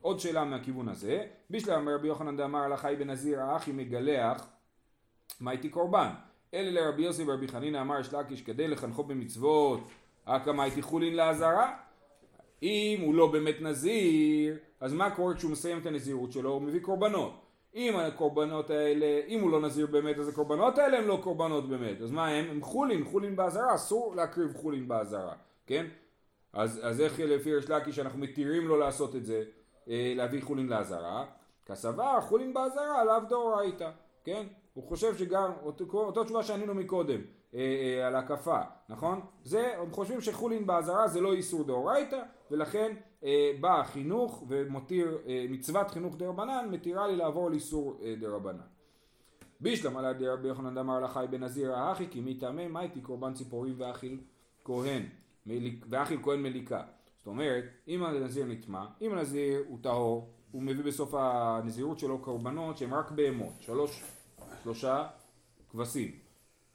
עוד 0.00 0.20
שאלה 0.20 0.44
מהכיוון 0.44 0.88
הזה, 0.88 1.26
בשלם 1.50 1.88
רבי 1.88 2.08
יוחנן 2.08 2.36
דאמר 2.36 2.58
הלכה 2.58 2.88
היא 2.88 2.98
בנזיר 2.98 3.40
האחי 3.40 3.72
מגלח, 3.72 4.46
מה 5.40 5.50
איתי 5.50 5.68
קורבן? 5.68 6.08
אלה 6.54 6.70
לרבי 6.70 7.02
יוסי 7.02 7.24
ורבי 7.26 7.48
חנינא 7.48 7.80
אמר 7.80 8.00
יש 8.00 8.14
לקיש 8.14 8.42
כדי 8.42 8.68
לחנכו 8.68 9.04
במצוות, 9.04 9.80
הקמה 10.26 10.64
איתי 10.64 10.82
חולין 10.82 11.14
לעזרה? 11.14 11.76
אם 12.62 12.98
הוא 13.02 13.14
לא 13.14 13.26
באמת 13.26 13.56
נזיר, 13.60 14.56
אז 14.80 14.92
מה 14.92 15.10
קורה 15.10 15.34
כשהוא 15.34 15.50
מסיים 15.50 15.78
את 15.78 15.86
הנזירות 15.86 16.32
שלו? 16.32 16.50
הוא 16.50 16.62
מביא 16.62 16.80
קורבנות. 16.80 17.42
אם 17.74 17.96
הקורבנות 17.96 18.70
האלה, 18.70 19.20
אם 19.28 19.40
הוא 19.40 19.50
לא 19.50 19.60
נזיר 19.60 19.86
באמת, 19.86 20.18
אז 20.18 20.28
הקורבנות 20.28 20.78
האלה 20.78 20.98
הם 20.98 21.08
לא 21.08 21.20
קורבנות 21.22 21.68
באמת. 21.68 22.00
אז 22.00 22.10
מה 22.10 22.28
הם? 22.28 22.50
הם 22.50 22.62
חולין, 22.62 23.04
חולין 23.04 23.36
באזהרה, 23.36 23.74
אסור 23.74 24.16
להקריב 24.16 24.56
חולין 24.56 24.88
באזהרה, 24.88 25.34
כן? 25.66 25.86
אז, 26.52 26.80
אז 26.82 27.00
איך 27.00 27.20
לפי 27.20 27.54
ריש 27.54 27.70
לקיש 27.70 27.98
אנחנו 27.98 28.18
מתירים 28.18 28.68
לו 28.68 28.76
לעשות 28.76 29.16
את 29.16 29.24
זה, 29.24 29.42
להביא 29.86 30.42
חולין 30.42 30.66
לאזהרה? 30.66 31.24
כסבר 31.66 32.20
חולין 32.20 32.54
באזהרה 32.54 33.04
לאו 33.04 33.28
דאורייתא, 33.28 33.90
כן? 34.24 34.46
הוא 34.74 34.84
חושב 34.84 35.16
שגם, 35.16 35.52
אותו, 35.62 35.84
אותו 35.92 36.24
תשובה 36.24 36.42
שענינו 36.42 36.74
מקודם, 36.74 37.20
אה, 37.54 37.60
אה, 37.60 38.06
על 38.06 38.16
הקפה, 38.16 38.60
נכון? 38.88 39.20
זה, 39.44 39.78
הם 39.78 39.92
חושבים 39.92 40.20
שחולין 40.20 40.66
באזהרה 40.66 41.08
זה 41.08 41.20
לא 41.20 41.32
איסור 41.32 41.64
דאורייתא, 41.64 42.22
ולכן 42.50 42.96
אה, 43.24 43.50
בא 43.60 43.80
החינוך 43.80 44.44
ומותיר, 44.48 45.18
אה, 45.26 45.46
מצוות 45.50 45.90
חינוך 45.90 46.16
דרבנן, 46.16 46.68
מתירה 46.70 47.06
לי 47.06 47.16
לעבור 47.16 47.50
לאיסור 47.50 48.00
אה, 48.02 48.14
דרבנן. 48.20 48.60
בישלם 49.60 49.96
על 49.96 50.04
ידי 50.04 50.28
רבי 50.28 50.48
יוחנן 50.48 50.74
דמר 50.74 51.00
לחי 51.00 51.26
בנזיר 51.30 51.74
האחי 51.74 52.06
כי 52.10 52.20
מטעמי 52.24 52.66
מה 52.66 52.80
הייתי 52.80 53.00
קורבן 53.00 53.34
ציפורים 53.34 53.74
ואכיל 53.78 54.20
כהן 54.64 55.02
מליק, 55.46 55.86
ואכיל 55.90 56.18
כהן 56.22 56.42
מליקה 56.42 56.82
זאת 57.26 57.30
אומרת 57.30 57.64
אם 57.88 58.02
הנזיר 58.02 58.44
נטמע 58.44 58.86
אם 59.00 59.12
הנזיר 59.12 59.64
הוא 59.68 59.78
טהור 59.82 60.30
הוא 60.50 60.62
מביא 60.62 60.84
בסוף 60.84 61.14
הנזירות 61.14 61.98
שלו 61.98 62.18
קורבנות 62.18 62.78
שהם 62.78 62.94
רק 62.94 63.10
בהמות 63.10 63.52
שלוש 63.60 64.02
שלושה 64.62 65.06
כבשים 65.68 66.10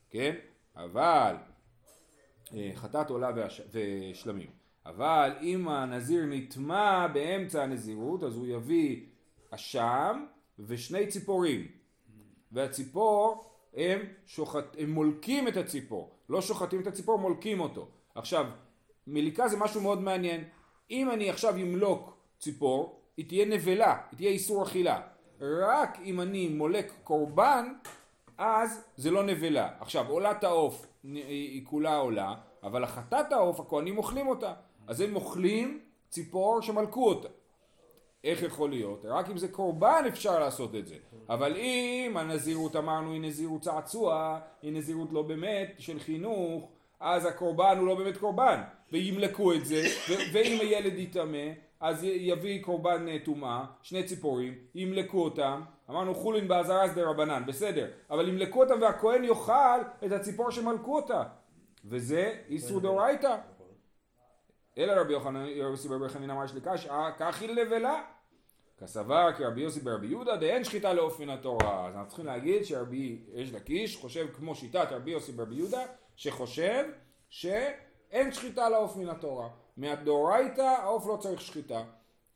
כן? 0.09 0.35
אבל 0.75 1.35
אה, 2.53 2.71
חטאת 2.75 3.09
עולה 3.09 3.31
והש... 3.35 3.61
ושלמים. 3.71 4.49
אבל 4.85 5.31
אם 5.41 5.67
הנזיר 5.67 6.25
נטמע 6.25 7.07
באמצע 7.07 7.63
הנזירות 7.63 8.23
אז 8.23 8.37
הוא 8.37 8.47
יביא 8.47 9.05
אשם 9.51 10.25
ושני 10.59 11.07
ציפורים. 11.07 11.67
והציפור 12.51 13.51
הם, 13.73 13.99
שוחט, 14.25 14.75
הם 14.77 14.91
מולקים 14.91 15.47
את 15.47 15.57
הציפור, 15.57 16.15
לא 16.29 16.41
שוחטים 16.41 16.81
את 16.81 16.87
הציפור, 16.87 17.19
מולקים 17.19 17.59
אותו. 17.59 17.87
עכשיו, 18.15 18.45
מליקה 19.07 19.47
זה 19.47 19.57
משהו 19.57 19.81
מאוד 19.81 20.01
מעניין. 20.01 20.43
אם 20.91 21.11
אני 21.11 21.29
עכשיו 21.29 21.55
אמלוק 21.55 22.17
ציפור, 22.39 23.01
היא 23.17 23.27
תהיה 23.27 23.45
נבלה, 23.45 23.97
היא 24.11 24.17
תהיה 24.17 24.29
איסור 24.29 24.63
אכילה. 24.63 25.01
רק 25.41 25.99
אם 26.03 26.21
אני 26.21 26.47
מולק 26.47 26.93
קורבן, 27.03 27.73
אז 28.37 28.83
זה 28.97 29.11
לא 29.11 29.23
נבלה. 29.23 29.69
עכשיו, 29.79 30.09
עולת 30.09 30.43
העוף 30.43 30.85
היא 31.03 31.65
כולה 31.65 31.97
עולה, 31.97 32.35
אבל 32.63 32.83
החטאת 32.83 33.31
העוף, 33.31 33.59
הכהנים 33.59 33.97
אוכלים 33.97 34.27
אותה. 34.27 34.53
אז 34.87 35.01
הם 35.01 35.15
אוכלים 35.15 35.79
ציפור 36.09 36.61
שמלקו 36.61 37.09
אותה. 37.09 37.27
איך 38.23 38.41
יכול 38.41 38.69
להיות? 38.69 39.05
רק 39.05 39.29
אם 39.29 39.37
זה 39.37 39.47
קורבן 39.47 40.03
אפשר 40.07 40.39
לעשות 40.39 40.75
את 40.75 40.87
זה. 40.87 40.95
אבל 41.29 41.57
אם 41.57 42.17
הנזירות 42.17 42.75
אמרנו 42.75 43.11
היא 43.11 43.21
נזירות 43.21 43.61
צעצוע, 43.61 44.39
היא 44.61 44.73
נזירות 44.73 45.11
לא 45.11 45.21
באמת 45.21 45.73
של 45.77 45.99
חינוך, 45.99 46.69
אז 47.01 47.25
הקורבן 47.25 47.77
הוא 47.77 47.87
לא 47.87 47.95
באמת 47.95 48.17
קורבן. 48.17 48.61
וימלקו 48.91 49.53
את 49.53 49.65
זה, 49.65 49.83
ואם 50.33 50.57
הילד 50.61 50.97
יטמא, 50.97 51.47
אז 51.79 52.03
יביא 52.03 52.63
קורבן 52.63 53.07
אה, 53.07 53.17
טומאה, 53.25 53.65
שני 53.81 54.03
ציפורים, 54.03 54.53
ימלקו 54.75 55.23
אותם, 55.23 55.61
אמרנו 55.89 56.15
חולין 56.15 56.47
באזהרה 56.47 56.83
אז 56.83 56.93
דרבנן, 56.93 57.43
בסדר, 57.47 57.87
אבל 58.09 58.29
ימלקו 58.29 58.63
אותם 58.63 58.81
והכהן 58.81 59.23
יאכל 59.23 59.81
את 60.05 60.11
הציפור 60.11 60.51
שמלקו 60.51 60.95
אותה. 60.95 61.23
וזה 61.85 62.33
איסור 62.49 62.79
דאורייתא. 62.79 63.37
אלא 64.77 64.93
רבי 65.01 65.13
יוחנן, 65.13 65.45
יוסי 65.45 65.87
ברבי 65.87 66.09
חנין 66.09 66.29
אמר 66.29 66.45
יש 66.45 66.55
לקש, 66.55 66.87
כך 67.19 67.41
היא 67.41 67.49
לבלה. 67.49 68.01
כסבר 68.81 69.33
כרבי 69.37 69.61
יוסי 69.61 69.79
ברבי 69.79 70.07
יהודה 70.07 70.35
דאין 70.35 70.63
שחיטה 70.63 70.93
לאופן 70.93 71.29
התורה. 71.29 71.87
אז 71.87 71.95
אנחנו 71.95 72.07
צריכים 72.07 72.25
להגיד 72.25 72.63
שרבי 72.63 73.19
יש 73.33 73.53
לקיש 73.53 73.97
חושב 73.97 74.27
כמו 74.33 74.55
שיטת 74.55 74.87
רבי 74.91 75.11
יוסי 75.11 75.31
ברבי 75.31 75.55
יהודה, 75.55 75.81
שחושב 76.15 76.85
שאין 77.29 78.31
שחיטה 78.31 78.69
לעוף 78.69 78.97
מן 78.97 79.09
התורה. 79.09 79.49
מהדאורייתא 79.77 80.61
העוף 80.61 81.07
לא 81.07 81.17
צריך 81.17 81.41
שחיטה. 81.41 81.83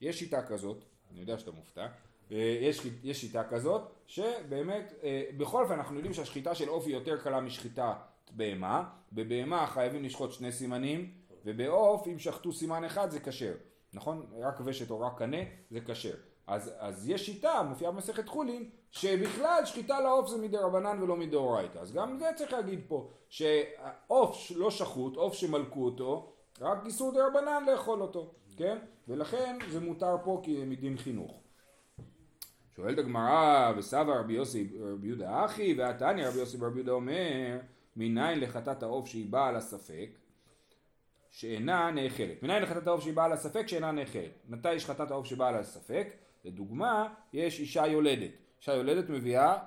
יש 0.02 0.20
שיטה 0.20 0.42
כזאת, 0.42 0.84
אני 1.12 1.20
יודע 1.20 1.38
שאתה 1.38 1.52
מופתע, 1.52 1.88
יש, 2.32 2.82
יש 3.04 3.22
שיטה 3.22 3.44
כזאת, 3.44 3.82
שבאמת, 4.08 4.94
אה, 5.04 5.24
בכל 5.38 5.64
אופן 5.64 5.74
אנחנו 5.74 5.96
יודעים 5.96 6.14
שהשחיטה 6.14 6.56
של 6.56 6.68
עוף 6.70 6.86
היא 6.86 6.94
יותר 6.94 7.18
קלה 7.18 7.40
משחיטת 7.40 7.96
בהמה. 8.32 8.84
בבהמה 9.14 9.68
חייבים 9.68 10.04
לשחוט 10.04 10.32
שני 10.32 10.52
סימנים, 10.52 11.12
ובעוף 11.46 12.08
אם 12.08 12.20
שחטו 12.20 12.54
סימן 12.54 12.84
אחד 12.84 13.12
זה 13.12 13.20
כשר, 13.20 13.54
נכון? 13.94 14.26
רק 14.42 14.60
ושת 14.66 14.92
או 14.92 15.00
רק 15.00 15.18
קנה 15.18 15.38
זה 15.72 15.82
כשר. 15.82 16.16
אז, 16.48 16.74
אז 16.80 17.10
יש 17.10 17.26
שיטה, 17.26 17.64
מופיעה 17.70 17.92
במסכת 17.92 18.28
חולין, 18.28 18.70
שבכלל 18.92 19.66
שחיטה 19.66 20.02
לעוף 20.02 20.30
זה 20.30 20.38
מדי 20.38 20.58
רבנן 20.58 21.04
ולא 21.04 21.16
מדאורייתא. 21.16 21.80
אז 21.80 21.92
גם 21.92 22.20
זה 22.20 22.26
צריך 22.36 22.54
להגיד 22.54 22.82
פה, 22.88 23.10
שעוף 23.30 24.52
לא 24.56 24.72
שחוט, 24.72 25.16
עוף 25.16 25.34
שמלקו 25.34 25.86
אותו, 25.86 26.34
רק 26.62 26.86
איסור 26.86 27.14
דה 27.14 27.28
רבנן 27.28 27.64
לאכול 27.72 28.02
אותו, 28.02 28.34
כן? 28.58 28.78
ולכן 29.08 29.58
זה 29.70 29.80
מותר 29.80 30.16
פה 30.24 30.42
כי 30.44 30.64
מדין 30.66 30.98
חינוך. 30.98 31.42
שואלת 32.76 32.98
הגמרא, 32.98 33.72
וסבא 33.78 34.20
רבי 34.20 34.34
יוסי 34.34 34.78
רבי 34.80 35.08
יהודה 35.08 35.46
אחי, 35.46 35.76
והתניא 35.78 36.28
רבי 36.28 36.40
יוסי 36.40 36.58
רבי 36.58 36.76
יהודה 36.76 36.92
אומר, 36.92 37.58
מניין 37.96 38.40
לחטאת 38.40 38.84
העוף 38.84 39.08
שהיא 39.08 39.32
באה 39.32 39.48
על 39.48 39.56
הספק, 39.56 40.10
שאינה 41.32 41.92
נאכלת. 41.92 42.44
מניין 42.44 42.64
לחטאת 42.64 42.88
העוף 42.88 43.02
שהיא 43.02 43.14
באה 43.14 43.26
על 43.26 43.32
הספק 43.32 43.68
שאינה 43.68 43.92
נאכלת. 43.92 44.32
מתי 44.50 44.74
יש 44.74 44.86
חטאת 44.86 45.12
העוף 45.12 45.26
שבאה 45.26 45.48
על 45.48 45.56
הספק? 45.56 46.08
לדוגמה, 46.46 47.08
יש 47.34 47.60
אישה 47.60 47.88
יולדת. 47.88 48.32
אישה 48.60 48.74
יולדת 48.74 49.10
מביאה 49.10 49.58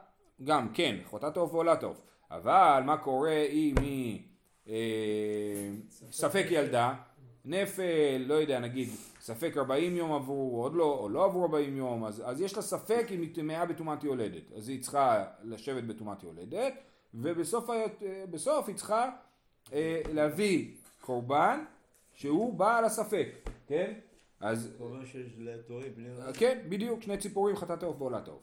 גם, 0.45 0.69
כן, 0.75 0.97
חטאת 1.11 1.37
העוף 1.37 1.55
ועולת 1.55 1.83
העוף. 1.83 2.01
אבל 2.31 2.83
מה 2.87 2.97
קורה 2.97 3.43
אם 3.51 3.75
היא 3.81 4.23
אה, 4.69 5.71
ספק 6.11 6.47
ילדה, 6.51 6.95
נפל, 7.45 8.25
לא 8.27 8.35
יודע, 8.35 8.61
נגיד, 8.61 8.89
ספק 9.21 9.57
40 9.57 9.97
יום 9.97 10.13
עברו, 10.13 10.63
עוד 10.63 10.75
לא, 10.75 10.99
או 11.01 11.09
לא 11.09 11.25
עברו 11.25 11.43
40 11.43 11.77
יום, 11.77 12.05
אז, 12.05 12.23
אז 12.27 12.41
יש 12.41 12.57
לה 12.57 12.63
ספק 12.63 13.07
אם 13.11 13.21
היא 13.21 13.35
טמאה 13.35 13.67
בטומאת 13.67 14.05
יולדת. 14.05 14.53
אז 14.57 14.69
היא 14.69 14.83
צריכה 14.83 15.25
לשבת 15.43 15.85
בטומאת 15.85 16.23
יולדת, 16.23 16.75
ובסוף 17.15 17.71
בסוף 18.31 18.69
היא 18.69 18.77
צריכה 18.77 19.11
אה, 19.73 20.01
להביא 20.13 20.75
קורבן 21.01 21.65
שהוא 22.13 22.55
בעל 22.55 22.85
הספק, 22.85 23.29
כן? 23.67 23.93
אז... 24.40 24.75
קורבן 24.78 25.07
שיש 25.07 25.26
לתורים 25.38 25.95
בני 25.97 26.09
רב. 26.16 26.35
כן, 26.35 26.59
בדיוק, 26.68 27.02
שני 27.02 27.18
ציפורים, 27.18 27.57
חטאת 27.57 27.83
העוף 27.83 28.00
ועולת 28.00 28.28
העוף. 28.28 28.42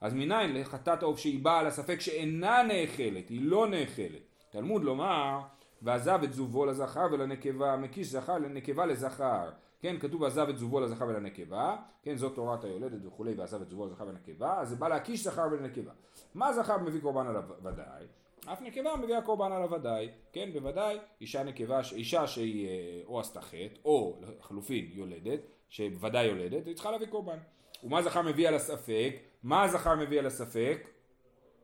אז 0.00 0.14
מניין 0.14 0.54
לחטאת 0.54 1.02
העוף 1.02 1.18
שהיא 1.18 1.44
באה 1.44 1.58
על 1.58 1.66
הספק 1.66 2.00
שאינה 2.00 2.62
נאכלת, 2.62 3.28
היא 3.28 3.40
לא 3.42 3.66
נאכלת. 3.66 4.22
תלמוד 4.50 4.84
לומר, 4.84 5.40
ועזב 5.82 6.20
את 6.24 6.32
זובו 6.32 6.66
לזכר 6.66 7.06
ולנקבה, 7.12 7.76
מקיש 7.76 8.06
זכר 8.06 8.38
לנקבה 8.38 8.86
לזכר. 8.86 9.50
כן, 9.80 9.98
כתוב 9.98 10.24
עזב 10.24 10.48
את 10.48 10.58
זובו 10.58 10.80
לזכר 10.80 11.06
ולנקבה, 11.08 11.76
כן, 12.02 12.16
זאת 12.16 12.34
תורת 12.34 12.64
היולדת 12.64 13.06
וכולי, 13.06 13.34
ועזב 13.34 13.62
את 13.62 13.68
זובו 13.68 13.86
לזכר 13.86 14.04
ולנקבה, 14.04 14.60
אז 14.60 14.68
זה 14.68 14.76
בא 14.76 14.88
להקיש 14.88 15.24
זכר 15.24 15.48
ולנקבה. 15.50 15.92
מה 16.34 16.52
זכר 16.52 16.78
מביא 16.78 17.00
קורבן 17.00 17.26
עליו 17.26 17.44
ודאי? 17.62 18.06
אף 18.52 18.62
נקבה 18.62 18.96
מביאה 18.96 19.22
קורבן 19.22 19.52
עליו 19.52 19.70
ודאי, 19.70 20.08
כן, 20.32 20.50
בוודאי, 20.52 20.98
אישה 21.20 21.42
נקבה, 21.42 21.80
אישה 21.92 22.26
שהיא 22.26 22.68
אה, 22.68 23.00
או 23.06 23.20
עשתה 23.20 23.40
חטא, 23.40 23.80
או 23.84 24.20
לחלופין 24.20 24.88
יולדת, 24.92 25.40
שבוודאי 25.68 26.26
יולדת, 26.26 26.66
היא 26.66 26.74
צריכה 26.74 26.90
להביא 26.90 27.06
קורבן. 27.06 27.38
ומה 27.84 28.02
זכר 28.02 28.22
מביא 28.22 28.48
על 28.48 28.54
הספק? 28.54 29.16
מה 29.42 29.68
זכר 29.68 29.94
מביא 29.94 30.18
על 30.18 30.26
הספק? 30.26 30.88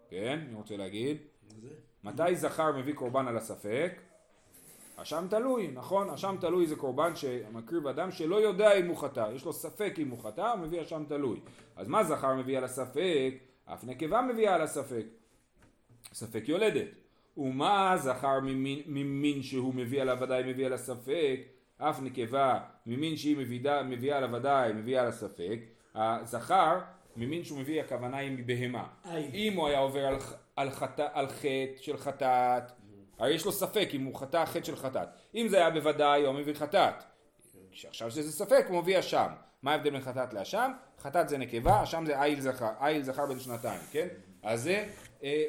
כן, 0.09 0.41
אני 0.49 0.55
רוצה 0.55 0.77
להגיד. 0.77 1.17
מתי 2.05 2.37
זכר 2.37 2.73
מביא 2.73 2.95
קורבן 2.95 3.29
על 3.29 3.37
הספק? 3.37 4.01
אשם 4.97 5.27
תלוי, 5.31 5.71
נכון? 5.75 6.11
אשם 6.11 6.37
תלוי 6.41 6.67
זה 6.67 6.77
קורבן 6.77 7.17
שמקריב 7.17 7.87
אדם 7.87 8.11
שלא 8.11 8.37
יודע 8.37 8.73
אם 8.73 8.87
הוא 8.87 8.97
חטא, 8.97 9.31
יש 9.35 9.45
לו 9.45 9.53
ספק 9.53 9.95
אם 9.99 10.09
הוא 10.09 10.19
חטא, 10.19 10.41
הוא 10.41 10.61
מביא 10.61 10.83
אשם 10.83 11.05
תלוי. 11.09 11.41
אז 11.77 11.89
מה 11.89 12.05
זכר 12.05 12.35
מביא 12.35 12.59
על 12.59 12.65
הספק? 12.65 13.35
אף 13.65 13.85
נקבה 13.85 14.23
מביאה 14.23 14.55
על 14.55 14.63
הספק. 14.63 15.07
ספק 16.13 16.43
יולדת. 16.47 16.89
ומה 17.37 17.95
זכר 17.97 18.41
ממין, 18.41 18.83
ממין 18.87 19.43
שהוא 19.43 19.75
מביא 19.75 20.03
עליו 20.03 20.19
ודאי 20.21 20.43
מביא 20.47 20.67
על 20.67 20.73
הספק? 20.73 21.41
אף 21.79 22.01
נקבה 22.03 22.61
ממין 22.87 23.17
שהיא 23.17 23.37
מביאה, 23.37 23.83
מביאה 23.83 24.17
על 24.17 24.25
הוודאי 24.25 24.73
מביאה 24.73 25.03
על 25.03 25.09
הספק. 25.09 25.59
הזכר 25.95 26.79
ממין 27.17 27.45
שהוא 27.45 27.59
מביא 27.59 27.81
הכוונה 27.81 28.17
היא 28.17 28.31
מבהמה. 28.31 28.87
אם 29.35 29.53
הוא 29.57 29.69
היה 29.69 29.79
עובר 29.79 30.07
על, 30.07 30.17
על, 30.57 30.71
חטא, 30.71 31.09
על 31.13 31.29
חטא 31.29 31.77
של 31.77 31.97
חטאת, 31.97 32.73
הרי 33.19 33.35
יש 33.35 33.45
לו 33.45 33.53
ספק 33.53 33.89
אם 33.95 34.05
הוא 34.05 34.15
חטא 34.15 34.45
חטא 34.45 34.65
של 34.65 34.77
חטאת. 34.77 35.09
אם 35.35 35.49
זה 35.49 35.57
היה 35.57 35.71
בוודאי 35.71 36.27
הוא 36.27 36.35
מביא 36.35 36.55
חטאת. 36.55 36.95
עכשיו 37.89 38.11
שזה 38.11 38.33
ספק 38.33 38.65
הוא 38.69 38.81
מביא 38.81 38.99
אשם. 38.99 39.29
מה 39.63 39.73
ההבדל 39.73 39.91
בין 39.91 40.01
חטאת 40.01 40.35
לאשם? 40.35 40.73
חטאת 41.01 41.29
זה 41.29 41.39
נקבה, 41.39 41.83
אשם 41.83 42.05
זה 42.07 42.23
איל 42.23 42.41
זכר, 42.41 42.71
איל 42.81 43.03
זכר 43.03 43.27
בן 43.27 43.39
שנתיים, 43.39 43.81
כן? 43.93 44.09
אז 44.43 44.63
זה, 44.63 44.85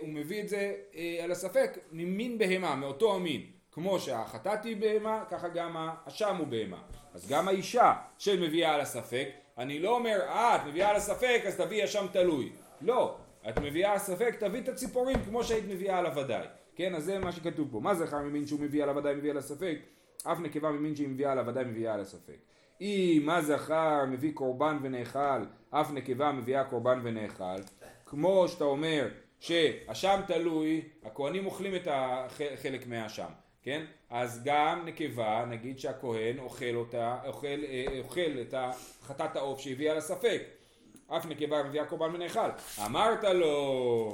הוא 0.01 0.10
מביא 0.10 0.42
את 0.42 0.50
זה 0.50 0.75
אה, 0.96 1.20
על 1.24 1.32
הספק 1.32 1.77
ממין 1.92 2.38
בהמה, 2.38 2.75
מאותו 2.75 3.15
המין. 3.15 3.42
כמו 3.72 4.00
שהחטאת 4.00 4.63
היא 4.65 4.77
בהמה, 4.77 5.24
ככה 5.30 5.50
גם 5.50 5.77
האשם 5.77 6.36
הוא 6.36 6.48
בהמה. 6.48 6.82
אז 7.13 7.30
גם 7.30 7.48
האישה 7.48 7.94
שמביאה 8.18 8.74
על 8.74 8.82
הספק, 8.82 9.30
אני 9.58 9.80
לא 9.80 9.96
אומר, 9.96 10.20
אה, 10.22 10.56
את 10.56 10.62
מביאה 10.68 10.89
על 10.89 10.96
הספק, 10.96 11.42
אז 11.48 11.58
תביאי 11.58 11.84
אשם 11.84 12.06
תלוי. 12.12 12.51
לא, 12.82 13.18
את 13.50 13.60
מביאה 13.60 13.89
על 13.89 13.96
הספק, 13.96 14.36
תביא 14.39 14.62
את 14.62 14.70
הציפורים 14.70 15.18
כמו 15.25 15.44
שהיית 15.44 15.65
מביאה 15.68 15.98
על 15.98 16.06
הוודאי. 16.06 16.46
כן, 16.75 16.96
אז 16.96 17.03
זה 17.03 17.20
מה 17.20 17.32
שכתוב 17.32 17.68
פה. 17.72 17.80
מה 17.80 17.96
זכר 17.96 18.20
ממין 18.20 18.48
שהוא 18.48 18.60
מביא 18.60 18.84
על 18.84 18.89
הוודאי 18.89 19.15
מביא 19.15 19.32
על 19.32 19.38
הספק? 19.38 19.77
אף 20.24 20.39
נקבה 20.39 20.72
ממין 20.72 20.96
שהיא 20.96 21.08
מביאה 21.08 21.32
על 21.32 21.39
הוודאי 21.39 21.63
מביאה 21.63 21.94
על 21.94 22.00
הספק. 22.00 22.38
אם 22.82 23.22
מה 23.25 23.42
זכר 23.42 24.06
מביא 24.06 24.34
קורבן 24.34 24.77
ונאכל, 24.82 25.44
אף 25.70 25.92
נקבה 25.92 26.32
מביאה 26.32 26.63
קורבן 26.63 27.00
ונאכל. 27.03 27.62
כמו 28.06 28.48
שאתה 28.48 28.63
אומר 28.63 29.08
שאשם 29.43 30.19
תלוי, 30.27 30.81
הכהנים 31.03 31.45
אוכלים 31.45 31.75
את 31.75 31.88
החלק 31.91 32.88
מהאשם, 32.88 33.29
כן? 33.63 33.85
אז 34.09 34.41
גם 34.45 34.85
נקבה, 34.85 35.45
נגיד 35.50 35.79
שהכהן 35.79 36.39
אוכל 36.39 36.75
אותה, 36.75 37.17
אוכל, 37.25 37.47
אה, 37.47 37.85
אוכל 38.00 38.31
את 38.41 38.53
חטאת 39.03 39.35
העוף 39.35 39.59
שהביאה 39.59 39.93
לספק. 39.93 40.41
אף 41.07 41.25
נקבה 41.25 41.63
מביאה 41.63 41.85
קורבן 41.85 42.15
ונאכל. 42.15 42.50
אמרת 42.85 43.23
לו, 43.23 44.12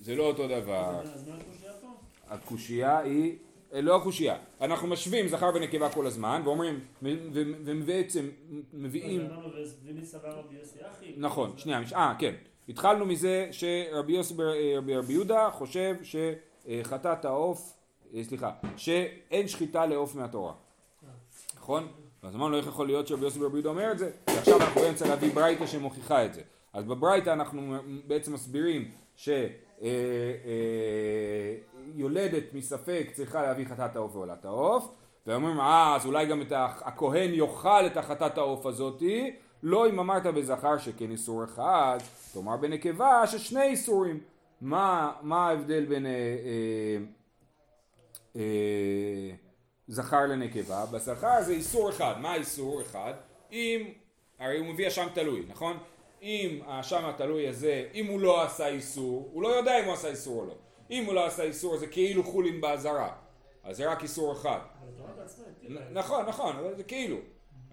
זה 0.00 0.16
לא 0.16 0.22
אותו 0.22 0.48
דבר. 0.48 1.00
אז 1.02 1.28
מה 1.28 1.34
הקושייה 1.36 1.72
פה? 1.80 1.88
הקושייה 2.28 2.98
היא, 2.98 3.36
אה, 3.74 3.80
לא 3.80 3.96
הקושייה, 3.96 4.36
אנחנו 4.60 4.88
משווים 4.88 5.28
זכר 5.28 5.50
ונקבה 5.54 5.90
כל 5.90 6.06
הזמן 6.06 6.42
ואומרים, 6.44 6.80
ובעצם 7.64 8.28
מביאים? 8.72 9.28
נכון, 11.16 11.58
שנייה, 11.58 11.80
אה 11.94 12.14
כן, 12.18 12.34
התחלנו 12.68 13.06
מזה 13.06 13.48
שרבי 13.50 14.12
יוסי 14.12 14.34
אה, 14.40 14.78
רבי 14.78 14.96
רבי 14.96 15.12
יהודה 15.12 15.50
חושב 15.50 15.96
שחטאת 16.02 17.24
העוף, 17.24 17.76
אה, 18.14 18.24
סליחה, 18.24 18.50
שאין 18.76 19.48
שחיטה 19.48 19.86
לעוף 19.86 20.14
מהתורה, 20.14 20.52
נכון? 21.56 21.88
אז 22.22 22.34
אמרנו 22.34 22.56
איך 22.56 22.66
יכול 22.66 22.86
להיות 22.86 23.06
שרבי 23.06 23.24
יוסי 23.24 23.38
ברבי 23.38 23.54
יהודה 23.54 23.68
אומר 23.68 23.92
את 23.92 23.98
זה, 23.98 24.10
ועכשיו 24.26 24.60
אנחנו 24.60 24.80
באמצע 24.80 25.08
להביא 25.08 25.34
ברייתא 25.34 25.66
שמוכיחה 25.66 26.24
את 26.24 26.34
זה. 26.34 26.42
אז 26.72 26.84
בברייתא 26.84 27.30
אנחנו 27.30 27.76
בעצם 28.06 28.32
מסבירים 28.32 28.90
ש... 29.16 29.28
אה, 29.82 29.88
מספק 32.52 33.08
צריכה 33.12 33.42
להביא 33.42 33.66
חטאת 33.66 33.96
העוף 33.96 34.16
ועולת 34.16 34.44
העוף 34.44 34.88
ואומרים 35.26 35.60
אה 35.60 35.96
אז 35.96 36.06
אולי 36.06 36.26
גם 36.26 36.42
את 36.42 36.52
הכהן 36.56 37.34
יאכל 37.34 37.86
את 37.86 37.96
החטאת 37.96 38.38
העוף 38.38 38.66
הזאתי 38.66 39.36
לא 39.66 39.88
אם 39.88 39.98
אמרת 39.98 40.26
בזכר 40.26 40.78
שכן 40.78 41.10
איסור 41.10 41.44
אחד 41.44 41.98
תאמר 42.32 42.56
בנקבה 42.56 43.26
ששני 43.26 43.62
איסורים 43.62 44.20
מה, 44.60 45.12
מה 45.22 45.48
ההבדל 45.48 45.84
בין 45.84 46.06
אה, 46.06 46.10
אה, 46.10 46.96
אה, 48.36 49.30
זכר 49.88 50.26
לנקבה? 50.26 50.86
בזכר 50.86 51.42
זה 51.42 51.52
איסור 51.52 51.90
אחד 51.90 52.14
מה 52.20 52.32
האיסור 52.32 52.82
אחד? 52.82 53.14
אם 53.52 53.92
הרי 54.38 54.58
הוא 54.58 54.66
מביא 54.66 54.88
אשם 54.88 55.06
תלוי 55.14 55.44
נכון? 55.48 55.78
אם 56.22 56.58
האשם 56.66 57.04
התלוי 57.04 57.48
הזה, 57.48 57.88
אם 57.94 58.06
הוא 58.06 58.20
לא 58.20 58.42
עשה 58.42 58.68
איסור, 58.68 59.30
הוא 59.32 59.42
לא 59.42 59.48
יודע 59.48 59.80
אם 59.80 59.84
הוא 59.84 59.94
עשה 59.94 60.08
איסור 60.08 60.40
או 60.40 60.46
לא. 60.46 60.54
אם 60.90 61.04
הוא 61.04 61.14
לא 61.14 61.26
עשה 61.26 61.42
איסור 61.42 61.76
זה 61.76 61.86
כאילו 61.86 62.24
חולין 62.24 62.60
באזהרה. 62.60 63.12
אז 63.64 63.76
זה 63.76 63.90
רק 63.90 64.02
איסור 64.02 64.32
אחד. 64.32 64.58
נכון, 65.92 66.26
נכון, 66.26 66.56
זה 66.76 66.84
כאילו. 66.84 67.16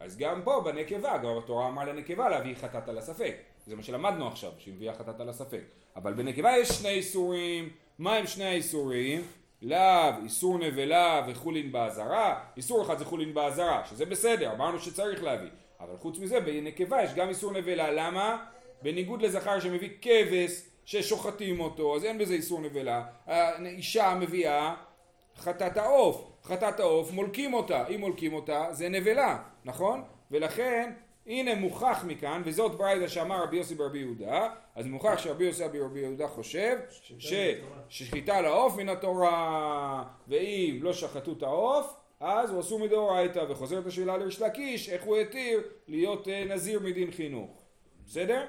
אז 0.03 0.17
גם 0.17 0.41
פה 0.43 0.61
בנקבה, 0.65 1.17
גם 1.17 1.37
התורה 1.37 1.67
אמרה 1.67 1.85
לנקבה 1.85 2.29
להביא 2.29 2.55
חטאת 2.55 2.89
על 2.89 2.97
הספק. 2.97 3.35
זה 3.67 3.75
מה 3.75 3.83
שלמדנו 3.83 4.27
עכשיו, 4.27 4.51
שהיא 4.59 4.73
מביאה 4.73 4.93
חטאת 4.93 5.19
על 5.19 5.29
הספק. 5.29 5.61
אבל 5.95 6.13
בנקבה 6.13 6.57
יש 6.57 6.69
שני 6.69 6.89
איסורים. 6.89 7.69
מה 7.99 8.15
הם 8.15 8.27
שני 8.27 8.45
האיסורים? 8.45 9.21
לאו, 9.61 10.23
איסור 10.23 10.57
נבלה 10.57 11.25
וחולין 11.27 11.71
באזהרה. 11.71 12.43
איסור 12.57 12.81
אחד 12.81 12.97
זה 12.97 13.05
חולין 13.05 13.33
באזהרה, 13.33 13.85
שזה 13.85 14.05
בסדר, 14.05 14.53
אמרנו 14.53 14.79
שצריך 14.79 15.23
להביא. 15.23 15.49
אבל 15.79 15.97
חוץ 15.97 16.19
מזה, 16.19 16.39
בנקבה 16.39 17.03
יש 17.03 17.13
גם 17.13 17.29
איסור 17.29 17.51
נבלה. 17.51 17.91
למה? 17.91 18.45
בניגוד 18.81 19.21
לזכר 19.21 19.59
שמביא 19.59 19.89
כבש 20.01 20.61
ששוחטים 20.85 21.59
אותו, 21.59 21.95
אז 21.95 22.05
אין 22.05 22.17
בזה 22.17 22.33
איסור 22.33 22.59
נבלה. 22.59 23.03
האישה 23.25 24.15
מביאה 24.19 24.75
חטאת 25.37 25.77
העוף. 25.77 26.31
חטאת 26.43 26.79
העוף 26.79 27.11
מולקים 27.11 27.53
אותה, 27.53 27.87
אם 27.87 27.99
מולקים 27.99 28.33
אותה 28.33 28.67
זה 28.71 28.89
נבלה, 28.89 29.37
נכון? 29.65 30.03
ולכן 30.31 30.93
הנה 31.27 31.55
מוכח 31.55 32.03
מכאן, 32.07 32.41
וזאת 32.45 32.71
ברייתא 32.71 33.07
שאמר 33.07 33.43
רבי 33.43 33.57
יוסי 33.57 33.75
ברבי 33.75 33.99
יהודה, 33.99 34.49
אז 34.75 34.87
מוכח 34.87 35.17
שרבי 35.17 35.45
יוסי 35.45 35.63
ברבי 35.67 35.99
יהודה 35.99 36.27
חושב 36.27 36.77
ששחיטה 37.89 38.37
על 38.37 38.45
העוף 38.45 38.77
מן 38.77 38.89
התורה, 38.89 40.03
ואם 40.27 40.79
לא 40.81 40.93
שחטו 40.93 41.31
את 41.31 41.43
העוף, 41.43 41.95
אז 42.19 42.51
הוא 42.51 42.59
אסור 42.59 42.79
מדאורייתא, 42.79 43.45
וחוזרת 43.49 43.85
השאלה 43.85 44.17
לריש 44.17 44.41
לקיש, 44.41 44.89
איך 44.89 45.03
הוא 45.03 45.17
התיר 45.17 45.61
להיות 45.87 46.27
אה, 46.27 46.45
נזיר 46.45 46.79
מדין 46.79 47.11
חינוך. 47.11 47.61
בסדר? 48.05 48.45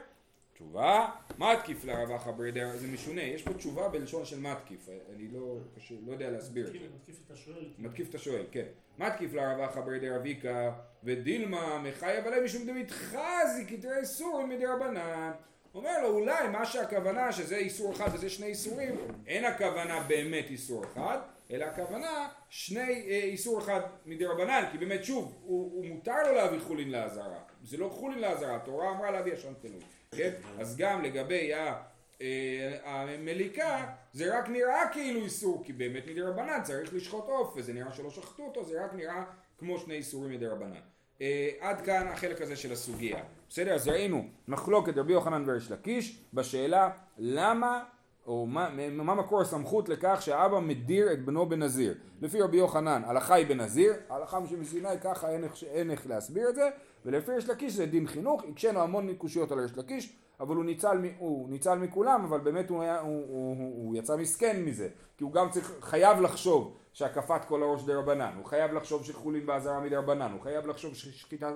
תשובה, 0.55 1.09
מתקיף 1.39 1.85
לרב 1.85 2.11
אחא 2.11 2.31
ברדר, 2.31 2.71
זה 2.77 2.87
משונה, 2.89 3.23
יש 3.23 3.43
פה 3.43 3.55
תשובה 3.55 3.89
בלשון 3.89 4.25
של 4.25 4.41
מתקיף, 4.41 4.89
אני 5.17 5.29
לא, 5.29 5.57
קשה, 5.77 5.95
לא 6.07 6.13
יודע 6.13 6.31
להסביר 6.31 6.67
את 6.67 6.73
זה. 6.73 6.79
מתקיף- 6.97 7.21
את 7.27 7.31
השואל. 7.31 7.65
מתקיף 7.79 8.09
את 8.11 8.15
השואל, 8.15 8.45
כן. 8.51 8.65
מתקיף 8.99 9.33
לרב 9.35 9.61
אחא 9.61 9.81
ברדר 9.81 10.17
אביקה 10.17 10.73
ודילמה 11.05 11.83
מחייב 11.85 12.27
עליהם 12.27 12.45
משום 12.45 12.67
דמתחזי 12.67 13.67
כתרי 13.69 14.01
מדי 14.49 14.67
רבנן. 14.67 15.31
אומר 15.75 16.03
לו 16.03 16.09
אולי 16.09 16.49
מה 16.49 16.67
שהכוונה 16.67 17.33
שזה 17.33 17.57
איסור 17.57 17.93
אחד 17.93 18.09
וזה 18.15 18.31
שני 18.31 18.47
איסורים, 18.47 18.95
אין 19.27 19.45
הכוונה 19.45 20.01
באמת 20.09 20.45
איסור 20.51 20.85
אחד, 20.85 21.19
אלא 21.51 21.65
הכוונה 21.65 22.29
שני 22.49 22.81
אה, 23.11 23.21
איסור 23.25 23.59
אחד 23.59 23.81
מדי 24.07 24.25
רבנן, 24.27 24.65
כי 24.73 24.79
באמת 24.79 25.05
שוב, 25.05 25.35
הוא, 25.43 25.73
הוא 25.73 25.87
מותר 25.87 26.23
לו 26.29 26.35
להביא 26.35 26.59
חולין 26.61 26.91
לאזהרה, 26.91 27.39
זה 27.63 27.77
לא 27.77 27.89
חולין 27.89 28.19
לאזהרה, 28.19 28.57
התורה 28.57 28.91
אמרה 28.91 29.11
להביא 29.11 29.35
אשם 29.35 29.53
תלוי, 29.61 29.81
כן? 30.17 30.31
אז 30.59 30.77
גם 30.77 31.03
לגבי 31.03 31.55
ה... 31.55 31.75
אה, 32.21 32.79
המליקה 32.85 33.87
זה 34.13 34.39
רק 34.39 34.49
נראה 34.49 34.89
כאילו 34.93 35.21
איסור 35.21 35.63
כי 35.65 35.73
באמת 35.73 36.07
מדי 36.07 36.21
רבנן 36.21 36.63
צריך 36.63 36.95
לשחוט 36.95 37.25
עוף 37.29 37.55
וזה 37.57 37.73
נראה 37.73 37.93
שלא 37.93 38.11
שחטו 38.11 38.43
אותו 38.43 38.65
זה 38.65 38.85
רק 38.85 38.95
נראה 38.95 39.25
כמו 39.59 39.79
שני 39.79 39.95
איסורים 39.95 40.31
מדי 40.31 40.47
רבנן. 40.47 40.81
אה, 41.21 41.51
עד 41.61 41.81
כאן 41.81 42.07
החלק 42.07 42.41
הזה 42.41 42.57
של 42.57 42.73
הסוגיה. 42.73 43.23
בסדר? 43.49 43.75
אז 43.75 43.89
ראינו 43.89 44.25
מחלוקת 44.49 44.97
רבי 44.97 45.13
יוחנן 45.13 45.45
וריש 45.47 45.71
לקיש 45.71 46.25
בשאלה 46.35 46.91
למה 47.19 47.85
או 48.27 48.47
מה, 48.47 48.69
מה 48.91 49.15
מקור 49.15 49.41
הסמכות 49.41 49.89
לכך 49.89 50.19
שהאבא 50.21 50.61
מדיר 50.61 51.13
את 51.13 51.25
בנו 51.25 51.49
בנזיר. 51.49 51.95
לפי 52.23 52.41
רבי 52.41 52.57
יוחנן 52.57 53.03
הלכה 53.07 53.35
היא 53.35 53.47
בנזיר 53.47 53.95
ההלכה 54.09 54.41
מסיני 54.41 54.89
ככה 55.03 55.29
אין 55.63 55.91
איך 55.91 56.07
להסביר 56.07 56.49
את 56.49 56.55
זה 56.55 56.69
ולפי 57.07 57.33
ריש 57.33 57.49
לקיש 57.49 57.73
זה 57.73 57.87
דין 57.87 58.07
חינוך 58.07 58.45
הקשינו 58.49 58.81
המון 58.81 59.15
קושיות 59.15 59.53
על 59.53 59.61
ריש 59.61 59.79
לקיש 59.79 60.17
אבל 60.43 60.57
הוא 60.57 60.65
ניצל, 60.65 60.99
הוא 61.19 61.51
ניצל 61.51 61.79
מכולם, 61.79 62.25
אבל 62.25 62.39
באמת 62.39 62.71
הוא, 62.71 62.83
היה, 62.83 63.01
הוא, 63.01 63.25
הוא, 63.29 63.57
הוא, 63.59 63.87
הוא 63.87 63.97
יצא 63.97 64.17
מסכן 64.17 64.63
מזה, 64.65 64.89
כי 65.17 65.25
הוא 65.25 65.33
גם 65.33 65.51
צריך, 65.51 65.73
חייב 65.81 66.21
לחשוב 66.21 66.77
שהקפת 66.93 67.45
כל 67.45 67.63
הראש 67.63 67.83
דה 67.83 67.99
רבנן, 67.99 68.33
הוא 68.37 68.45
חייב 68.45 68.73
לחשוב 68.73 69.05
שחולין 69.05 69.47
באזהרה 69.47 69.81
מדי 69.81 69.97
רבנן, 69.97 70.33
הוא 70.33 70.41
חייב 70.41 70.67
לחשוב 70.67 70.95
ששחיטה 70.95 71.53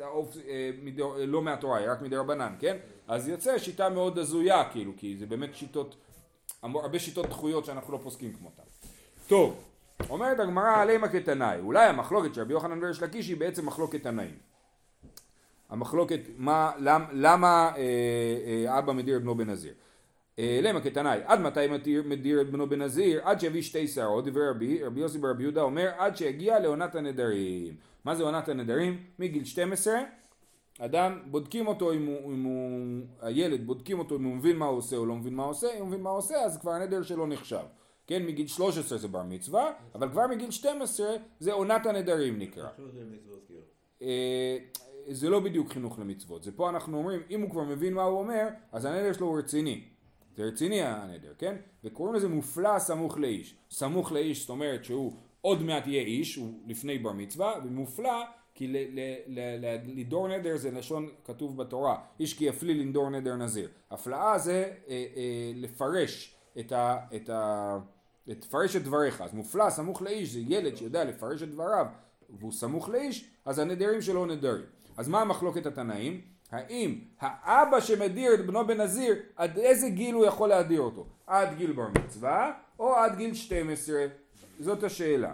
העוף 0.00 0.36
אה, 0.36 0.70
אה, 1.00 1.26
לא 1.26 1.42
מהתורה, 1.42 1.78
היא 1.78 1.90
רק 1.90 2.02
מדי 2.02 2.16
רבנן, 2.16 2.54
כן? 2.58 2.76
אז 3.08 3.28
יוצא 3.28 3.58
שיטה 3.58 3.88
מאוד 3.88 4.18
הזויה, 4.18 4.70
כאילו, 4.70 4.92
כי 4.96 5.16
זה 5.16 5.26
באמת 5.26 5.54
שיטות, 5.54 5.96
הרבה 6.62 6.98
שיטות 6.98 7.26
דחויות 7.26 7.64
שאנחנו 7.64 7.92
לא 7.92 7.98
פוסקים 8.02 8.32
כמותן. 8.32 8.62
טוב, 9.28 9.64
אומרת 10.10 10.40
הגמרא 10.40 10.76
עלימה 10.76 11.08
כתנאי, 11.08 11.60
אולי 11.60 11.86
המחלוקת 11.86 12.34
של 12.34 12.40
רבי 12.40 12.52
יוחנן 12.52 12.84
וריש 12.84 13.02
לקיש 13.02 13.28
היא 13.28 13.36
בעצם 13.36 13.66
מחלוקת 13.66 14.02
תנאים. 14.02 14.47
המחלוקת 15.68 16.20
מה, 16.36 16.72
למ, 16.78 17.02
למה 17.12 17.72
אה, 17.76 17.82
אה, 18.66 18.78
אבא 18.78 18.92
מדיר 18.92 19.16
את 19.16 19.22
בנו 19.22 19.34
בנזיר. 19.34 19.72
אה, 20.38 20.60
למה 20.62 20.80
כתנאי, 20.80 21.20
עד 21.24 21.40
מתי 21.40 21.66
מתיר, 21.66 22.02
מדיר 22.06 22.40
את 22.40 22.50
בנו 22.50 22.68
בנזיר? 22.68 23.20
עד 23.24 23.40
שיביא 23.40 23.62
שתי 23.62 23.88
שערות, 23.88 24.24
דברי 24.24 24.48
רבי, 24.48 24.84
רבי 24.84 25.00
יוסי 25.00 25.18
ברבי 25.18 25.42
יהודה 25.42 25.62
אומר, 25.62 25.90
עד 25.98 26.16
שיגיע 26.16 26.58
לעונת 26.58 26.94
הנדרים. 26.94 27.74
מה 28.04 28.14
זה 28.14 28.22
עונת 28.22 28.48
הנדרים? 28.48 29.02
מגיל 29.18 29.44
12, 29.44 29.94
אדם, 30.78 31.18
בודקים 31.26 31.66
אותו 31.66 31.92
אם 31.92 32.06
הוא, 32.06 32.32
אם 32.32 32.42
הוא, 32.42 33.00
הילד, 33.20 33.66
בודקים 33.66 33.98
אותו 33.98 34.16
אם 34.16 34.24
הוא 34.24 34.36
מבין 34.36 34.56
מה 34.56 34.66
הוא 34.66 34.78
עושה 34.78 34.96
או 34.96 35.06
לא 35.06 35.16
מבין 35.16 35.34
מה 35.34 35.42
הוא 35.42 35.50
עושה, 35.50 35.66
אם 35.74 35.80
הוא 35.80 35.88
מבין 35.88 36.00
מה 36.02 36.10
הוא 36.10 36.18
עושה, 36.18 36.42
אז 36.44 36.58
כבר 36.58 36.70
הנדר 36.70 37.02
שלו 37.02 37.26
נחשב. 37.26 37.64
כן, 38.06 38.26
מגיל 38.26 38.46
13 38.46 38.98
זה 38.98 39.08
בר 39.08 39.22
מצווה, 39.22 39.72
אבל 39.94 40.08
כבר 40.08 40.26
מגיל 40.26 40.50
12 40.50 41.06
זה 41.40 41.52
עונת 41.52 41.86
הנדרים 41.86 42.38
נקרא. 42.38 42.68
זה 45.10 45.28
לא 45.30 45.40
בדיוק 45.40 45.72
חינוך 45.72 45.98
למצוות, 45.98 46.42
זה 46.42 46.52
פה 46.52 46.70
אנחנו 46.70 46.98
אומרים, 46.98 47.20
אם 47.30 47.40
הוא 47.40 47.50
כבר 47.50 47.64
מבין 47.64 47.94
מה 47.94 48.02
הוא 48.02 48.18
אומר, 48.18 48.48
אז 48.72 48.84
הנדר 48.84 49.12
שלו 49.12 49.26
הוא 49.26 49.38
רציני. 49.38 49.84
זה 50.36 50.44
רציני 50.44 50.82
הנדר, 50.82 51.32
כן? 51.38 51.56
וקוראים 51.84 52.14
לזה 52.14 52.28
מופלא 52.28 52.78
סמוך 52.78 53.18
לאיש. 53.18 53.56
סמוך 53.70 54.12
לאיש 54.12 54.40
זאת 54.40 54.50
אומרת 54.50 54.84
שהוא 54.84 55.12
עוד 55.40 55.62
מעט 55.62 55.86
יהיה 55.86 56.02
איש, 56.02 56.36
הוא 56.36 56.52
לפני 56.66 56.98
בר 56.98 57.12
מצווה, 57.12 57.54
ומופלא 57.64 58.24
כי 58.54 58.68
ל- 58.68 58.76
ל- 58.76 59.16
ל- 59.26 59.66
ל- 59.66 60.00
לדור 60.00 60.28
נדר 60.28 60.56
זה 60.56 60.70
לשון 60.70 61.08
כתוב 61.24 61.56
בתורה, 61.56 61.96
איש 62.20 62.38
כי 62.38 62.44
יפלי 62.44 62.74
לנדור 62.74 63.10
נדר 63.10 63.36
נזיר. 63.36 63.68
הפלאה 63.90 64.38
זה 64.38 64.72
אה, 64.88 65.06
אה, 65.16 65.52
לפרש 65.54 66.34
את 66.58 66.72
ה... 66.72 66.98
את 67.16 67.30
ה 67.30 67.78
לפרש 68.26 68.76
את 68.76 68.82
דבריך, 68.82 69.20
אז 69.20 69.34
מופלא 69.34 69.70
סמוך 69.70 70.02
לאיש 70.02 70.28
זה 70.28 70.40
ילד 70.40 70.76
שיודע 70.76 71.04
לפרש 71.04 71.42
את 71.42 71.50
דבריו 71.50 71.86
והוא 72.30 72.52
סמוך 72.52 72.88
לאיש, 72.88 73.30
אז 73.44 73.58
הנדרים 73.58 74.02
שלו 74.02 74.26
נדרים. 74.26 74.64
אז 74.98 75.08
מה 75.08 75.20
המחלוקת 75.20 75.66
התנאים? 75.66 76.20
האם 76.50 76.98
האבא 77.20 77.80
שמדיר 77.80 78.34
את 78.34 78.46
בנו 78.46 78.66
בנזיר, 78.66 79.14
עד 79.36 79.58
איזה 79.58 79.88
גיל 79.88 80.14
הוא 80.14 80.26
יכול 80.26 80.48
להדיר 80.48 80.80
אותו? 80.80 81.06
עד 81.26 81.56
גיל 81.56 81.72
בר 81.72 81.88
מצווה 82.04 82.52
או 82.78 82.94
עד 82.94 83.16
גיל 83.16 83.34
12? 83.34 84.06
זאת 84.60 84.82
השאלה. 84.82 85.32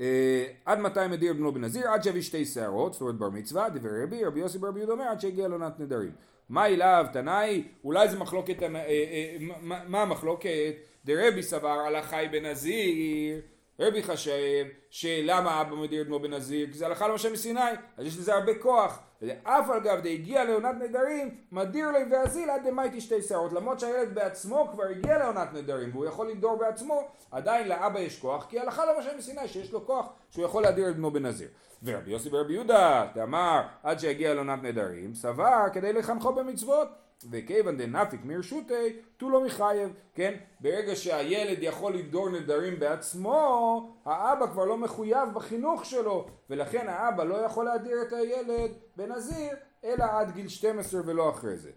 אה, 0.00 0.46
עד 0.64 0.78
מתי 0.78 1.06
מדיר 1.10 1.32
בנו 1.32 1.52
בנזיר? 1.52 1.88
עד 1.88 2.02
שיביא 2.02 2.22
שתי 2.22 2.44
שערות, 2.44 2.92
זאת 2.92 3.00
אומרת 3.02 3.14
בר 3.14 3.30
מצווה, 3.30 3.68
דברי 3.68 4.02
רבי, 4.02 4.24
רבי 4.24 4.40
יוסי 4.40 4.58
ברבי 4.58 4.78
יהודה 4.78 4.92
אומר 4.92 5.04
עד 5.04 5.20
שיגיע 5.20 5.48
לעונת 5.48 5.80
נדרים. 5.80 6.10
מה 6.48 6.66
אליו 6.66 7.06
תנאי? 7.12 7.64
אולי 7.84 8.08
זה 8.08 8.18
מחלוקת, 8.18 8.62
אה, 8.62 8.68
אה, 8.76 9.36
מה 9.62 10.02
המחלוקת? 10.02 10.74
דרבי 11.04 11.42
סבר 11.42 11.68
על 11.86 11.96
החי 11.96 12.26
בנזיר, 12.32 13.40
רבי 13.82 14.02
חשב 14.02 14.64
שלמה 14.90 15.60
אבא 15.60 15.74
מדיר 15.74 16.02
את 16.02 16.06
בנו 16.06 16.20
בנזיר? 16.20 16.66
כי 16.66 16.78
זה 16.78 16.86
הלכה 16.86 17.08
למשה 17.08 17.30
מסיני, 17.30 17.60
אז 17.96 18.06
יש 18.06 18.18
לזה 18.18 18.34
הרבה 18.34 18.54
כוח. 18.54 19.02
ואף 19.22 19.70
על 19.70 19.80
גב 19.80 20.00
דהגיע 20.02 20.44
לעונת 20.44 20.74
נדרים, 20.80 21.34
מדיר 21.52 21.90
לי 21.90 21.98
ואזיל 22.10 22.50
עד 22.50 22.68
דמייתי 22.68 23.00
שתי 23.00 23.22
שערות. 23.22 23.52
למרות 23.52 23.80
שהילד 23.80 24.14
בעצמו 24.14 24.68
כבר 24.72 24.84
הגיע 24.84 25.18
לעונת 25.18 25.52
נדרים 25.52 25.90
והוא 25.92 26.06
יכול 26.06 26.30
לדור 26.30 26.56
בעצמו, 26.56 27.08
עדיין 27.30 27.68
לאבא 27.68 28.00
יש 28.00 28.18
כוח, 28.18 28.46
כי 28.50 28.60
הלכה 28.60 28.84
למשה 28.84 29.16
מסיני 29.18 29.48
שיש 29.48 29.72
לו 29.72 29.86
כוח 29.86 30.06
שהוא 30.30 30.44
יכול 30.44 30.62
להדיר 30.62 30.88
את 30.88 30.96
בנו 30.96 31.10
בנזיר. 31.10 31.48
ורבי 31.82 32.10
יוסי 32.10 32.28
ורבי 32.32 32.52
יהודה, 32.52 33.06
דאמר 33.14 33.62
עד 33.82 34.00
שיגיע 34.00 34.34
לעונת 34.34 34.62
נדרים, 34.62 35.14
סבר 35.14 35.64
כדי 35.72 35.92
לחנכו 35.92 36.32
במצוות. 36.32 36.88
וכיוון 37.30 37.76
דנפיק 37.76 38.20
מרשותי, 38.24 38.96
תו 39.16 39.30
לא 39.30 39.44
מחייב, 39.44 39.92
כן? 40.14 40.34
ברגע 40.60 40.96
שהילד 40.96 41.58
יכול 41.62 41.94
לדור 41.94 42.28
נדרים 42.28 42.78
בעצמו, 42.78 43.94
האבא 44.04 44.46
כבר 44.46 44.64
לא 44.64 44.78
מחויב 44.78 45.28
בחינוך 45.34 45.84
שלו, 45.84 46.26
ולכן 46.50 46.88
האבא 46.88 47.24
לא 47.24 47.34
יכול 47.34 47.64
להדיר 47.64 48.02
את 48.02 48.12
הילד 48.12 48.70
בנזיר, 48.96 49.56
אלא 49.84 50.04
עד 50.04 50.30
גיל 50.30 50.48
12 50.48 51.00
ולא 51.06 51.30
אחרי 51.30 51.56
זה. 51.56 51.70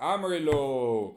אמרי 0.00 0.40
לו, 0.40 1.14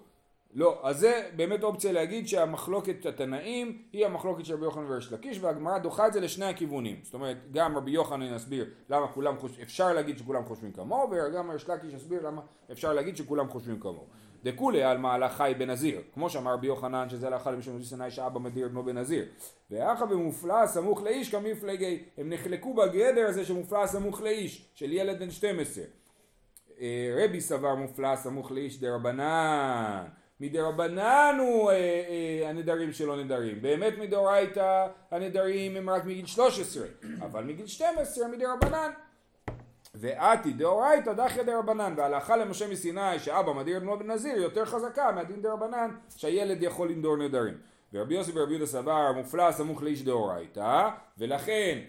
לא, 0.53 0.79
אז 0.83 0.99
זה 0.99 1.29
באמת 1.35 1.63
אופציה 1.63 1.91
להגיד 1.91 2.27
שהמחלוקת 2.27 3.05
התנאים 3.05 3.81
היא 3.93 4.05
המחלוקת 4.05 4.45
של 4.45 4.53
רבי 4.53 4.63
יוחנן 4.63 4.91
וריש 4.91 5.13
לקיש 5.13 5.39
והגמרא 5.41 5.77
דוחה 5.77 6.07
את 6.07 6.13
זה 6.13 6.19
לשני 6.19 6.45
הכיוונים. 6.45 6.99
זאת 7.03 7.13
אומרת 7.13 7.37
גם 7.51 7.77
רבי 7.77 7.91
יוחנן 7.91 8.35
יסביר 8.35 8.65
למה 8.89 9.07
כולם 9.07 9.37
חושבים, 9.37 9.63
אפשר 9.63 9.93
להגיד 9.93 10.17
שכולם 10.17 10.45
חושבים 10.45 10.71
כמוהו 10.71 11.09
וגם 11.11 11.51
ריש 11.51 11.69
לקיש 11.69 11.93
יסביר 11.93 12.27
למה 12.27 12.41
אפשר 12.71 12.93
להגיד 12.93 13.17
שכולם 13.17 13.49
חושבים 13.49 13.79
כמוהו. 13.79 14.05
דכולי 14.43 14.83
על 14.83 14.97
מהלך 14.97 15.33
חי 15.33 15.53
בנזיר 15.57 16.01
כמו 16.13 16.29
שאמר 16.29 16.53
רבי 16.53 16.67
יוחנן 16.67 17.09
שזה 17.09 17.27
הלכה 17.27 17.51
למשום 17.51 17.83
סיני 17.83 18.11
שאבא 18.11 18.39
מדיר 18.39 18.67
בנו 18.67 18.83
בנזיר 18.83 19.25
ואחא 19.71 20.05
במופלא 20.05 20.67
סמוך 20.67 21.03
לאיש 21.03 21.31
כמפלגי 21.31 22.03
הם 22.17 22.29
נחלקו 22.29 22.73
בגדר 22.73 23.27
הזה 23.27 23.45
שמופלא 23.45 23.87
סמוך 23.87 24.21
לאיש 24.21 24.65
של 24.75 24.93
ילד 24.93 25.19
בן 25.19 25.31
12 25.31 25.83
אה, 26.79 27.15
רבי 27.23 27.41
סבר 27.41 27.75
מופלא 27.75 28.15
סמוך 28.15 28.51
לאיש 28.51 28.79
דרבנן 28.79 30.05
מדרבנן 30.41 31.37
הוא 31.39 31.71
אה, 31.71 31.75
אה, 31.75 32.49
הנדרים 32.49 32.93
שלו 32.93 33.15
נדרים. 33.15 33.61
באמת 33.61 33.93
מדאורייתא 33.97 34.87
הנדרים 35.11 35.77
הם 35.77 35.89
רק 35.89 36.05
מגיל 36.05 36.25
13 36.25 36.83
אבל 37.21 37.43
מגיל 37.43 37.67
12 37.67 38.27
מדרבנן. 38.27 38.91
ואתי 39.95 40.53
דאורייתא 40.53 41.13
דחיא 41.13 41.43
דרבנן. 41.43 41.93
וההלכה 41.97 42.37
למשה 42.37 42.67
מסיני 42.67 43.19
שאבא 43.19 43.53
מדיר 43.53 43.77
את 43.77 43.81
בנו 43.81 43.99
בנזיר 43.99 44.37
יותר 44.37 44.65
חזקה 44.65 45.11
מהדין 45.11 45.41
דרבנן 45.41 45.89
שהילד 46.15 46.63
יכול 46.63 46.89
לנדור 46.89 47.17
נדרים. 47.17 47.53
ורבי 47.93 48.15
יוסי 48.15 48.31
ורבי 48.35 48.51
יהודה 48.51 48.65
סבר 48.65 49.11
מופלא 49.11 49.51
סמוך 49.51 49.83
לאיש 49.83 50.03
דאורייתא. 50.03 50.89
ולכן 51.17 51.79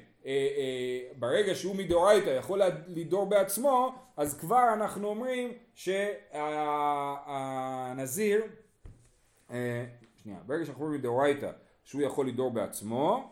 ברגע 1.16 1.54
שהוא 1.54 1.76
מדאורייתא 1.76 2.30
יכול 2.30 2.62
לדור 2.88 3.26
בעצמו 3.26 3.94
אז 4.16 4.38
כבר 4.38 4.72
אנחנו 4.72 5.08
אומרים 5.08 5.52
שהנזיר 5.74 6.42
אה, 9.50 9.84
שנייה 10.22 10.38
ברגע 10.46 10.64
שאנחנו 10.64 10.84
אומרים 10.84 11.00
מדאורייתא 11.00 11.50
שהוא 11.84 12.02
יכול 12.02 12.28
לדור 12.28 12.50
בעצמו 12.50 13.30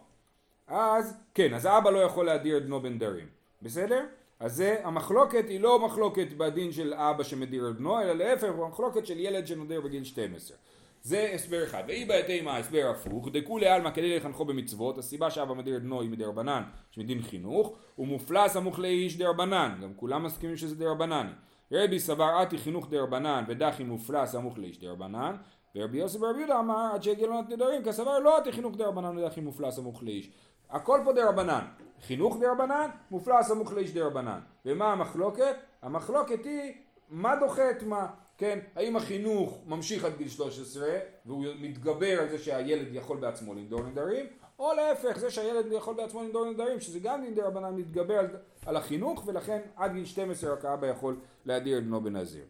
אז 0.67 1.17
כן 1.35 1.55
אז 1.55 1.65
האבא 1.65 1.91
לא 1.91 1.99
יכול 1.99 2.27
להדיר 2.27 2.57
את 2.57 2.65
בנו 2.65 2.83
בנדרים 2.83 3.27
בסדר? 3.63 4.07
אז 4.41 4.57
זה 4.57 4.81
המחלוקת 4.83 5.49
היא 5.49 5.61
לא 5.61 5.87
מחלוקת 5.87 6.33
בדין 6.33 6.73
של 6.73 6.95
אבא 6.95 7.23
שמדיר 7.23 7.71
את 7.71 7.77
בנו 7.77 8.01
אלא 8.01 8.13
להפך 8.13 8.49
הוא 8.57 8.69
מחלוקת 8.69 9.07
של 9.07 9.19
ילד 9.19 9.47
שנודר 9.47 9.81
בגיל 9.81 10.05
12 10.05 10.57
זה 11.03 11.31
הסבר 11.35 11.65
אחד. 11.65 11.83
ואי 11.89 12.05
בעתי 12.05 12.41
מה 12.41 12.57
הסבר 12.57 12.91
הפוך, 12.91 13.29
דכולי 13.33 13.67
עלמא 13.69 13.91
כדי 13.91 14.17
לחנכו 14.17 14.45
במצוות, 14.45 14.99
הסיבה 14.99 15.31
שאבא 15.31 15.55
מדיר 15.55 15.81
היא 16.01 16.11
מדרבנן, 16.11 16.63
שמדין 16.91 17.23
חינוך, 17.23 17.77
ומופלא 17.99 18.49
סמוך 18.49 18.79
לאיש 18.79 19.17
דרבנן, 19.17 19.79
גם 19.83 19.95
כולם 19.95 20.25
מסכימים 20.25 20.57
שזה 20.57 20.77
דרבנן. 20.77 21.33
רבי 21.73 22.01
סבר 22.01 22.25
עתי 22.25 22.59
חינוך 22.59 22.91
דרבנן 22.91 23.45
ודחי 23.49 23.85
מופלא 23.85 24.27
סמוך 24.27 24.59
לאיש 24.59 24.79
דרבנן, 24.79 25.37
ורבי 25.75 25.99
יוסי 25.99 26.19
ברבי 26.19 26.39
יהודה 26.39 26.59
אמר 26.59 26.91
עד 26.95 27.03
שיגיע 27.03 27.27
לעונת 27.27 27.49
נדרים, 27.49 27.85
כסבר 27.85 28.19
לא 28.19 28.39
עתי 28.39 28.53
חינוך 28.53 28.77
דרבנן 28.77 29.19
ודחי 29.19 29.41
מופלא 29.41 29.71
סמוך 29.71 30.03
לאיש. 30.03 30.31
הכל 30.71 31.01
פה 31.05 31.13
דרבנן. 31.13 31.65
חינוך 32.07 32.37
דרבנן, 32.41 32.91
מופלא 33.11 33.43
סמוך 33.43 33.73
לאיש 33.73 33.93
דרבנן. 33.93 34.41
ומה 34.67 34.93
המחלוקת? 34.93 35.57
המחלוקת 35.83 36.45
היא 36.45 36.73
מה 37.09 37.37
דוחה 37.37 37.71
את 37.71 37.83
מה. 37.83 38.07
כן, 38.41 38.59
האם 38.77 38.97
החינוך 38.97 39.59
ממשיך 39.67 40.05
עד 40.05 40.13
גיל 40.19 40.29
13 40.29 40.89
והוא 41.27 41.45
מתגבר 41.61 42.21
על 42.21 42.29
זה 42.29 42.39
שהילד 42.39 42.95
יכול 42.95 43.17
בעצמו 43.17 43.55
לנדור 43.55 43.83
נדרים, 43.83 44.27
או 44.59 44.73
להפך, 44.73 45.19
זה 45.19 45.31
שהילד 45.31 45.73
יכול 45.73 45.95
בעצמו 45.95 46.23
לנדור 46.23 46.51
נדרים, 46.51 46.81
שזה 46.81 46.99
גם 46.99 47.23
דין 47.23 47.35
דרבנן 47.35 47.77
מתגבר 47.77 48.19
על, 48.19 48.27
על 48.67 48.77
החינוך, 48.77 49.27
ולכן 49.27 49.61
עד 49.77 49.93
גיל 49.93 50.05
12 50.05 50.53
רק 50.53 50.65
האבא 50.65 50.87
יכול 50.87 51.21
להדיר 51.47 51.79
את 51.79 51.85
בנו 51.85 52.01
בנזיר. 52.01 52.45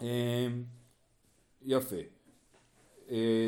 אמ, 0.00 0.06
יפה. 1.62 1.96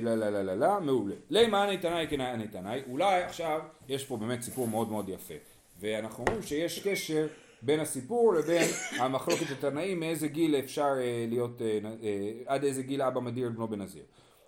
לא 0.03 0.15
לא 0.15 0.29
לא 0.31 0.43
לא 0.43 0.55
לא, 0.55 0.81
מעולה. 0.81 1.15
לימה 1.31 1.73
נתנאי 1.73 2.07
כנאי 2.11 2.37
נתנאי, 2.37 2.83
אולי 2.91 3.23
עכשיו 3.23 3.61
יש 3.89 4.05
פה 4.05 4.17
באמת 4.17 4.43
סיפור 4.43 4.69
מאוד 4.69 4.91
מאוד 4.91 5.09
יפה, 5.09 5.35
ואנחנו 5.81 6.25
אומרים 6.27 6.43
שיש 6.43 6.89
קשר 6.89 7.27
בין 7.63 7.81
הסיפור 7.81 8.35
לבין 8.35 8.69
המחלוקת 8.99 9.51
התנאים 9.59 10.01
מאיזה 10.01 10.29
גיל 10.29 10.57
אפשר 10.57 10.95
אה, 10.99 11.27
להיות, 11.29 11.63
אה, 11.63 11.79
אה, 12.03 12.33
עד 12.47 12.65
איזה 12.65 12.83
גיל 12.83 13.03
אבא 13.03 13.21
מדיר 13.21 13.47
את 13.47 13.55
בנו 13.55 13.69
בנזיר. 13.69 14.05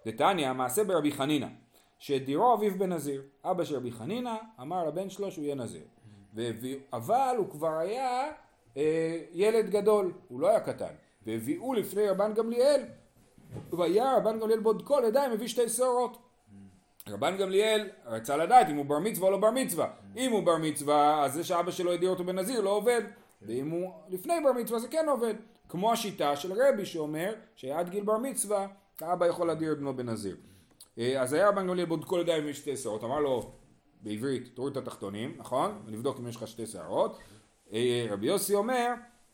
דתניא, 0.07 0.49
המעשה 0.49 0.85
ברבי 0.85 1.13
חנינא, 1.13 1.47
שדירו 1.99 2.55
אביו 2.55 2.79
בנזיר. 2.79 3.23
אבא 3.45 3.65
של 3.65 3.77
רבי 3.77 3.93
חנינא 3.93 4.35
אמר 4.61 4.89
לבן 4.89 5.11
שלו 5.11 5.31
שהוא 5.31 5.45
יהיה 5.45 5.55
נזיר. 5.55 5.83
אבל 6.93 7.35
הוא 7.39 7.51
כבר 7.51 7.79
היה 7.79 8.33
ילד 9.33 9.71
גדול, 9.71 10.13
הוא 10.29 10.41
לא 10.41 10.49
היה 10.49 10.61
קטן. 10.61 10.95
והביאו 11.27 11.75
לפני 11.75 12.09
רבן 12.09 12.35
גמליאל, 12.35 12.83
והיה 13.73 14.17
רבן 14.17 14.41
גמליאל 14.41 14.61
בודקו 14.61 15.01
לידיים 15.01 15.33
הביא 15.33 15.49
שתי 15.49 15.69
שערות. 15.69 16.22
רבן 17.09 17.37
גמליאל 17.37 17.89
רצה 18.07 18.37
לדעת 18.37 18.69
אם 18.69 18.77
הוא 18.77 18.87
בר 18.87 18.99
מצווה 18.99 19.27
או 19.27 19.33
לא 19.33 19.39
בר 19.39 19.51
מצווה. 19.51 19.87
אם 20.17 20.33
הוא 20.33 20.43
בר 20.43 20.57
מצווה, 20.57 21.25
אז 21.25 21.35
זה 21.35 21.45
שאבא 21.45 21.71
שלו 21.71 21.93
הדיר 21.93 22.11
אותו 22.11 22.25
בנזיר 22.25 22.61
לא 22.61 22.71
עובד. 22.71 23.03
ואם 23.43 23.71
הוא 23.71 23.93
לפני 24.09 24.35
בר 24.45 24.53
מצווה 24.53 24.79
זה 24.79 24.89
כן 24.89 25.07
עובד. 25.09 25.35
כמו 25.69 25.93
השיטה 25.93 26.37
של 26.37 26.53
רבי 26.53 26.87
שאומר 26.87 27.33
שעד 27.57 27.89
גיל 27.89 28.05
בר 28.05 28.19
מצווה 28.19 28.67
האבא 29.01 29.27
יכול 29.27 29.47
להדיר 29.47 29.73
את 29.73 29.79
בנו 29.79 29.97
בנזיר. 29.97 30.37
אה, 30.99 31.23
אז 31.23 31.33
היה 31.33 31.49
רבן 31.49 31.67
גמליאל 31.67 31.87
בודקו 31.87 32.19
לידיים 32.19 32.47
עם 32.47 32.53
שתי 32.53 32.77
שערות, 32.77 33.05
אמר 33.05 33.21
לו 33.21 33.53
בעברית 34.03 34.51
תוריד 34.55 34.77
את 34.77 34.83
התחתונים, 34.83 35.35
נכון? 35.39 35.83
נבדוק 35.87 36.19
אם 36.21 36.29
יש 36.29 36.37
לך 36.37 36.49
שתי 36.49 36.67
שערות. 36.67 37.19
אה, 37.73 38.07
רבי 38.11 38.27
יוסי 38.27 38.55
אומר 38.55 38.93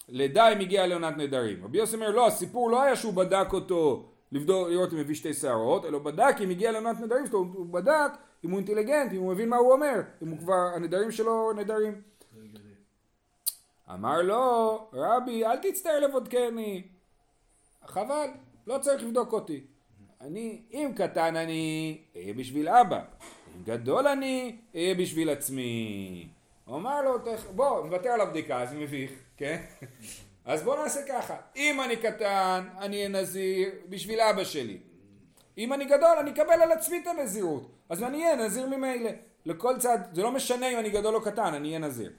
לידה 0.09 0.53
אם 0.53 0.61
הגיע 0.61 0.87
לעונת 0.87 1.17
נדרים. 1.17 1.65
רבי 1.65 1.79
יוסי 1.79 1.95
אומר 1.95 2.11
לא, 2.11 2.27
הסיפור 2.27 2.71
לא 2.71 2.83
היה 2.83 2.97
שהוא 2.97 3.15
בדק 3.15 3.53
אותו 3.53 4.13
לבדוק, 4.33 4.69
לראות 4.69 4.93
אם 4.93 4.99
הביא 4.99 5.15
שתי 5.15 5.35
שערות, 5.35 5.85
אלא 5.85 5.99
בדק 5.99 6.37
אם 6.45 6.51
הגיע 6.51 6.73
לעונת 6.73 7.01
נדרים, 7.01 7.25
אומרת, 7.33 7.55
הוא 7.57 7.67
בדק 7.67 8.11
אם 8.45 8.51
הוא 8.51 8.59
אינטליגנט, 8.59 9.13
אם 9.13 9.19
הוא 9.19 9.33
מבין 9.33 9.49
מה 9.49 9.57
הוא 9.57 9.73
אומר, 9.73 10.01
אם 10.23 10.29
הוא 10.29 10.39
כבר, 10.39 10.71
הנדרים 10.77 11.11
שלו 11.11 11.53
נדרים. 11.53 12.03
אמר 13.95 14.23
לו, 14.23 14.89
רבי, 14.93 15.45
אל 15.47 15.57
תצטער 15.57 16.01
לבודקני. 16.01 16.83
חבל, 17.87 18.27
לא 18.67 18.79
צריך 18.79 19.03
לבדוק 19.03 19.33
אותי. 19.33 19.61
אני, 20.21 20.63
אם 20.73 20.93
קטן 20.97 21.37
אני, 21.37 21.99
אהיה 22.17 22.35
בשביל 22.35 22.69
אבא. 22.69 23.01
אם 23.57 23.63
גדול 23.65 24.07
אני, 24.07 24.57
אהיה 24.75 24.95
בשביל 24.95 25.31
עצמי. 25.31 26.29
הוא 26.65 26.77
אמר 26.77 27.03
לו, 27.03 27.19
"תח- 27.19 27.47
בוא, 27.55 27.85
נוותר 27.87 28.09
על 28.09 28.21
הבדיקה, 28.21 28.67
זה 28.67 28.77
מביך, 28.77 29.11
כן? 29.37 29.63
אז 30.49 30.63
בוא 30.63 30.77
נעשה 30.77 31.01
ככה, 31.09 31.37
אם 31.57 31.81
אני 31.81 31.97
קטן, 31.97 32.65
אני 32.79 32.97
אהיה 32.97 33.09
נזיר 33.09 33.69
בשביל 33.89 34.21
אבא 34.21 34.45
שלי. 34.45 34.79
אם 35.59 35.73
אני 35.73 35.85
גדול, 35.85 36.17
אני 36.21 36.31
אקבל 36.31 36.63
על 36.63 36.73
עצמי 36.73 36.99
את 37.03 37.07
הנזירות. 37.07 37.71
אז 37.89 38.03
אני 38.03 38.25
אהיה 38.25 38.37
נזיר 38.37 38.67
ממילא. 38.67 39.11
לכל 39.47 39.79
צד, 39.79 39.99
זה 40.13 40.23
לא 40.23 40.31
משנה 40.33 40.69
אם 40.73 40.79
אני 40.79 40.91
גדול 40.91 41.15
או 41.15 41.23
קטן, 41.23 41.55
אני 41.55 41.69
אהיה 41.69 41.79
נזיר. 41.79 42.13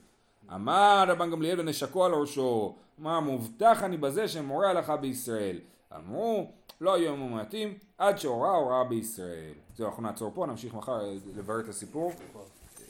אמר 0.54 1.04
רבן 1.08 1.30
גמליאל 1.30 1.60
ונשקו 1.60 2.04
על 2.04 2.12
ראשו, 2.12 2.76
אמר 3.00 3.20
מובטח 3.20 3.82
אני 3.82 3.96
בזה 3.96 4.28
שמורה 4.28 4.70
הלכה 4.70 4.96
בישראל. 4.96 5.58
אמרו, 5.96 6.50
לא 6.80 6.94
היו 6.94 7.16
מעטים, 7.16 7.78
עד 7.98 8.18
שהורה 8.18 8.50
הוראה 8.50 8.84
בישראל. 8.84 9.52
זהו, 9.76 9.86
אנחנו 9.86 10.02
נעצור 10.02 10.32
פה, 10.34 10.46
נמשיך 10.46 10.74
מחר 10.74 10.98
לברר 11.36 11.60
את 11.60 11.68
הסיפור. 11.68 12.12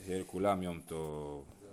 שיהיה 0.05 0.19
לכולם 0.19 0.63
יום 0.63 0.79
טוב. 0.87 1.51